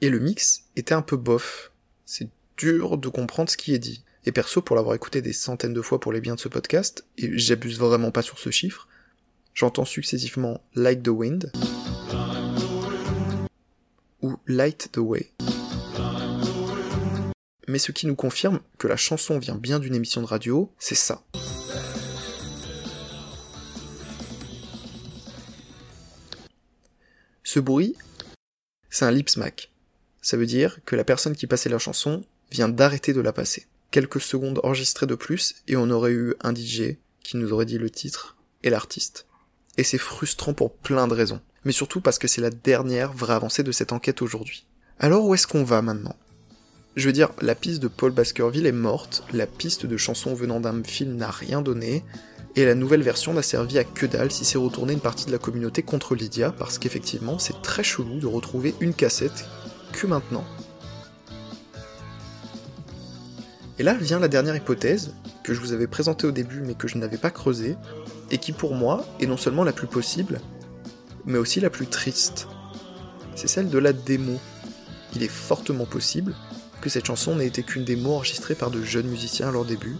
Et 0.00 0.10
le 0.10 0.20
mix 0.20 0.64
était 0.76 0.94
un 0.94 1.02
peu 1.02 1.16
bof. 1.16 1.72
C'est 2.06 2.28
dur 2.56 2.98
de 2.98 3.08
comprendre 3.08 3.50
ce 3.50 3.56
qui 3.56 3.74
est 3.74 3.78
dit. 3.78 4.04
Et 4.24 4.32
perso, 4.32 4.62
pour 4.62 4.76
l'avoir 4.76 4.94
écouté 4.94 5.20
des 5.20 5.32
centaines 5.32 5.72
de 5.72 5.82
fois 5.82 5.98
pour 5.98 6.12
les 6.12 6.20
biens 6.20 6.36
de 6.36 6.40
ce 6.40 6.48
podcast, 6.48 7.04
et 7.18 7.36
j'abuse 7.36 7.78
vraiment 7.78 8.12
pas 8.12 8.22
sur 8.22 8.38
ce 8.38 8.50
chiffre, 8.50 8.86
j'entends 9.54 9.84
successivement 9.84 10.60
Light 10.76 11.02
the 11.02 11.08
Wind 11.08 11.50
ou 14.22 14.36
Light 14.46 14.90
the 14.92 14.98
Way 14.98 15.32
mais 17.68 17.78
ce 17.78 17.92
qui 17.92 18.06
nous 18.06 18.16
confirme 18.16 18.60
que 18.78 18.88
la 18.88 18.96
chanson 18.96 19.38
vient 19.38 19.56
bien 19.56 19.78
d'une 19.78 19.94
émission 19.94 20.20
de 20.20 20.26
radio, 20.26 20.72
c'est 20.78 20.94
ça. 20.94 21.22
Ce 27.44 27.60
bruit, 27.60 27.96
c'est 28.90 29.04
un 29.04 29.10
lip 29.10 29.28
smack. 29.28 29.70
Ça 30.22 30.36
veut 30.36 30.46
dire 30.46 30.78
que 30.86 30.96
la 30.96 31.04
personne 31.04 31.36
qui 31.36 31.46
passait 31.46 31.68
la 31.68 31.78
chanson 31.78 32.24
vient 32.50 32.68
d'arrêter 32.68 33.12
de 33.12 33.20
la 33.20 33.32
passer. 33.32 33.66
Quelques 33.90 34.20
secondes 34.20 34.60
enregistrées 34.62 35.06
de 35.06 35.14
plus 35.14 35.56
et 35.68 35.76
on 35.76 35.90
aurait 35.90 36.12
eu 36.12 36.34
un 36.40 36.54
DJ 36.54 36.96
qui 37.22 37.36
nous 37.36 37.52
aurait 37.52 37.66
dit 37.66 37.78
le 37.78 37.90
titre 37.90 38.36
et 38.62 38.70
l'artiste. 38.70 39.26
Et 39.76 39.84
c'est 39.84 39.98
frustrant 39.98 40.54
pour 40.54 40.72
plein 40.72 41.08
de 41.08 41.14
raisons. 41.14 41.40
Mais 41.64 41.72
surtout 41.72 42.00
parce 42.00 42.18
que 42.18 42.28
c'est 42.28 42.40
la 42.40 42.50
dernière 42.50 43.12
vraie 43.12 43.34
avancée 43.34 43.62
de 43.62 43.72
cette 43.72 43.92
enquête 43.92 44.22
aujourd'hui. 44.22 44.66
Alors 44.98 45.26
où 45.26 45.34
est-ce 45.34 45.46
qu'on 45.46 45.64
va 45.64 45.82
maintenant? 45.82 46.16
Je 46.94 47.06
veux 47.06 47.12
dire, 47.12 47.30
la 47.40 47.54
piste 47.54 47.82
de 47.82 47.88
Paul 47.88 48.12
Baskerville 48.12 48.66
est 48.66 48.72
morte, 48.72 49.24
la 49.32 49.46
piste 49.46 49.86
de 49.86 49.96
chansons 49.96 50.34
venant 50.34 50.60
d'un 50.60 50.82
film 50.82 51.16
n'a 51.16 51.30
rien 51.30 51.62
donné, 51.62 52.04
et 52.54 52.66
la 52.66 52.74
nouvelle 52.74 53.02
version 53.02 53.32
n'a 53.32 53.42
servi 53.42 53.78
à 53.78 53.84
que 53.84 54.04
dalle 54.04 54.30
si 54.30 54.44
c'est 54.44 54.58
retourné 54.58 54.92
une 54.92 55.00
partie 55.00 55.24
de 55.24 55.32
la 55.32 55.38
communauté 55.38 55.82
contre 55.82 56.14
Lydia, 56.14 56.52
parce 56.52 56.78
qu'effectivement, 56.78 57.38
c'est 57.38 57.62
très 57.62 57.82
chelou 57.82 58.18
de 58.18 58.26
retrouver 58.26 58.74
une 58.80 58.92
cassette 58.92 59.46
que 59.92 60.06
maintenant. 60.06 60.44
Et 63.78 63.82
là 63.82 63.94
vient 63.94 64.18
la 64.18 64.28
dernière 64.28 64.54
hypothèse, 64.54 65.14
que 65.44 65.54
je 65.54 65.60
vous 65.60 65.72
avais 65.72 65.86
présentée 65.86 66.26
au 66.26 66.30
début 66.30 66.60
mais 66.60 66.74
que 66.74 66.88
je 66.88 66.98
n'avais 66.98 67.16
pas 67.16 67.30
creusée, 67.30 67.76
et 68.30 68.36
qui 68.36 68.52
pour 68.52 68.74
moi 68.74 69.06
est 69.18 69.26
non 69.26 69.38
seulement 69.38 69.64
la 69.64 69.72
plus 69.72 69.86
possible, 69.86 70.40
mais 71.24 71.38
aussi 71.38 71.58
la 71.58 71.70
plus 71.70 71.86
triste. 71.86 72.48
C'est 73.34 73.48
celle 73.48 73.70
de 73.70 73.78
la 73.78 73.94
démo. 73.94 74.38
Il 75.14 75.22
est 75.22 75.28
fortement 75.28 75.86
possible 75.86 76.34
que 76.82 76.90
cette 76.90 77.06
chanson 77.06 77.36
n'ait 77.36 77.46
été 77.46 77.62
qu'une 77.62 77.84
démo 77.84 78.16
enregistrée 78.16 78.54
par 78.54 78.70
de 78.70 78.82
jeunes 78.82 79.06
musiciens 79.06 79.48
à 79.48 79.52
leur 79.52 79.64
début. 79.64 79.96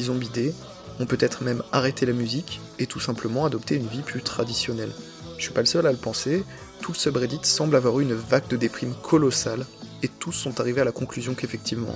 Ils 0.00 0.10
ont 0.10 0.16
bidé, 0.16 0.52
ont 0.98 1.06
peut-être 1.06 1.44
même 1.44 1.62
arrêté 1.70 2.06
la 2.06 2.12
musique 2.12 2.60
et 2.80 2.86
tout 2.86 2.98
simplement 2.98 3.44
adopté 3.44 3.76
une 3.76 3.86
vie 3.86 4.02
plus 4.02 4.22
traditionnelle. 4.22 4.92
Je 5.36 5.44
suis 5.44 5.52
pas 5.52 5.60
le 5.60 5.66
seul 5.66 5.86
à 5.86 5.92
le 5.92 5.98
penser, 5.98 6.42
tout 6.80 6.92
le 6.92 6.96
subreddit 6.96 7.40
semble 7.44 7.76
avoir 7.76 8.00
eu 8.00 8.02
une 8.02 8.14
vague 8.14 8.48
de 8.48 8.56
déprime 8.56 8.94
colossale 9.02 9.64
et 10.02 10.08
tous 10.08 10.32
sont 10.32 10.60
arrivés 10.60 10.80
à 10.80 10.84
la 10.84 10.92
conclusion 10.92 11.34
qu'effectivement, 11.34 11.94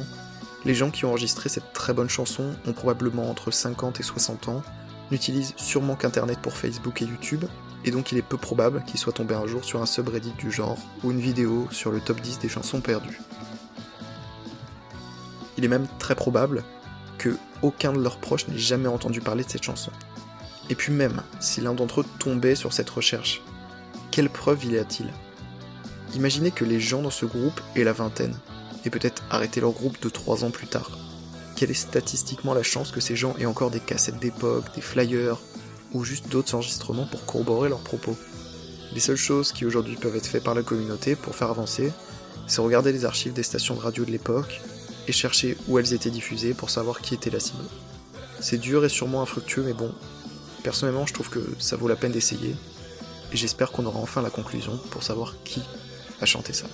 les 0.65 0.75
gens 0.75 0.91
qui 0.91 1.05
ont 1.05 1.11
enregistré 1.11 1.49
cette 1.49 1.73
très 1.73 1.93
bonne 1.93 2.09
chanson 2.09 2.55
ont 2.67 2.73
probablement 2.73 3.29
entre 3.31 3.51
50 3.51 4.01
et 4.01 4.03
60 4.03 4.49
ans, 4.49 4.63
n'utilisent 5.11 5.55
sûrement 5.57 5.97
qu'Internet 5.97 6.39
pour 6.41 6.53
Facebook 6.53 7.03
et 7.03 7.07
YouTube, 7.07 7.45
et 7.85 7.91
donc 7.91 8.13
il 8.13 8.19
est 8.19 8.23
peu 8.23 8.37
probable 8.37 8.83
qu'ils 8.87 9.01
soient 9.01 9.13
tombés 9.13 9.35
un 9.35 9.47
jour 9.47 9.65
sur 9.65 9.83
un 9.83 9.87
subreddit 9.87 10.33
du 10.39 10.51
genre 10.51 10.79
ou 11.03 11.11
une 11.11 11.21
vidéo 11.21 11.69
sur 11.71 11.91
le 11.91 12.01
top 12.01 12.21
10 12.21 12.39
des 12.39 12.49
chansons 12.49 12.81
perdues 12.81 13.21
il 15.57 15.65
est 15.65 15.69
même 15.69 15.87
très 15.99 16.15
probable 16.15 16.65
que 17.19 17.37
aucun 17.63 17.93
de 17.93 18.01
leurs 18.01 18.19
proches 18.19 18.49
n'ait 18.49 18.59
jamais 18.59 18.89
entendu 18.89 19.21
parler 19.21 19.45
de 19.45 19.51
cette 19.51 19.63
chanson. 19.63 19.91
Et 20.71 20.75
puis 20.75 20.93
même, 20.93 21.23
si 21.41 21.61
l'un 21.61 21.75
d'entre 21.75 22.01
eux 22.01 22.07
tombait 22.19 22.55
sur 22.55 22.73
cette 22.73 22.91
recherche, 22.91 23.43
quelle 24.11 24.31
preuve 24.31 24.65
y 24.65 24.79
a-t-il? 24.79 25.11
Imaginez 26.15 26.51
que 26.51 26.65
les 26.65 26.81
gens 26.81 27.03
dans 27.03 27.11
ce 27.11 27.27
groupe 27.27 27.61
aient 27.75 27.85
la 27.85 27.93
vingtaine, 27.93 28.37
et 28.85 28.91
peut-être 28.91 29.23
arrêter 29.31 29.61
leur 29.61 29.73
groupe 29.73 30.01
de 30.03 30.09
trois 30.09 30.45
ans 30.45 30.51
plus 30.51 30.67
tard. 30.67 30.99
Quelle 31.57 31.71
est 31.71 31.75
statistiquement 31.75 32.55
la 32.55 32.63
chance 32.63 32.91
que 32.91 33.01
ces 33.01 33.17
gens 33.17 33.35
aient 33.39 33.47
encore 33.47 33.71
des 33.71 33.81
cassettes 33.81 34.19
d'époque, 34.19 34.75
des 34.75 34.81
flyers, 34.81 35.39
ou 35.93 36.05
juste 36.05 36.29
d'autres 36.29 36.55
enregistrements 36.55 37.07
pour 37.07 37.25
corroborer 37.25 37.69
leurs 37.69 37.81
propos? 37.81 38.17
Les 38.93 39.01
seules 39.01 39.17
choses 39.17 39.53
qui 39.53 39.65
aujourd'hui 39.65 39.97
peuvent 39.97 40.17
être 40.17 40.27
faites 40.27 40.45
par 40.45 40.55
la 40.55 40.63
communauté 40.63 41.17
pour 41.17 41.35
faire 41.35 41.51
avancer, 41.51 41.93
c'est 42.47 42.61
regarder 42.61 42.93
les 42.93 43.05
archives 43.05 43.33
des 43.33 43.43
stations 43.43 43.75
de 43.75 43.81
radio 43.81 44.05
de 44.05 44.11
l'époque, 44.11 44.61
et 45.07 45.13
chercher 45.13 45.57
où 45.69 45.79
elles 45.79 45.93
étaient 45.93 46.11
diffusées 46.11 46.55
pour 46.55 46.71
savoir 46.71 47.01
qui 47.01 47.15
était 47.15 47.31
la 47.31 47.41
cible. 47.41 47.65
C'est 48.41 48.59
dur 48.59 48.85
et 48.85 48.89
sûrement 48.89 49.23
infructueux, 49.23 49.63
mais 49.63 49.73
bon, 49.73 49.93
personnellement 50.63 51.07
je 51.07 51.15
trouve 51.15 51.31
que 51.31 51.41
ça 51.59 51.77
vaut 51.77 51.89
la 51.89 51.97
peine 51.97 52.13
d'essayer, 52.13 52.55
et 53.33 53.37
j'espère 53.37 53.73
qu'on 53.73 53.87
aura 53.87 53.99
enfin 53.99 54.23
la 54.23 54.31
conclusion 54.31 54.77
pour 54.91 55.03
savoir 55.03 55.35
qui 55.45 55.63
a 56.21 56.27
chanté 56.27 56.53
ça. 56.53 56.67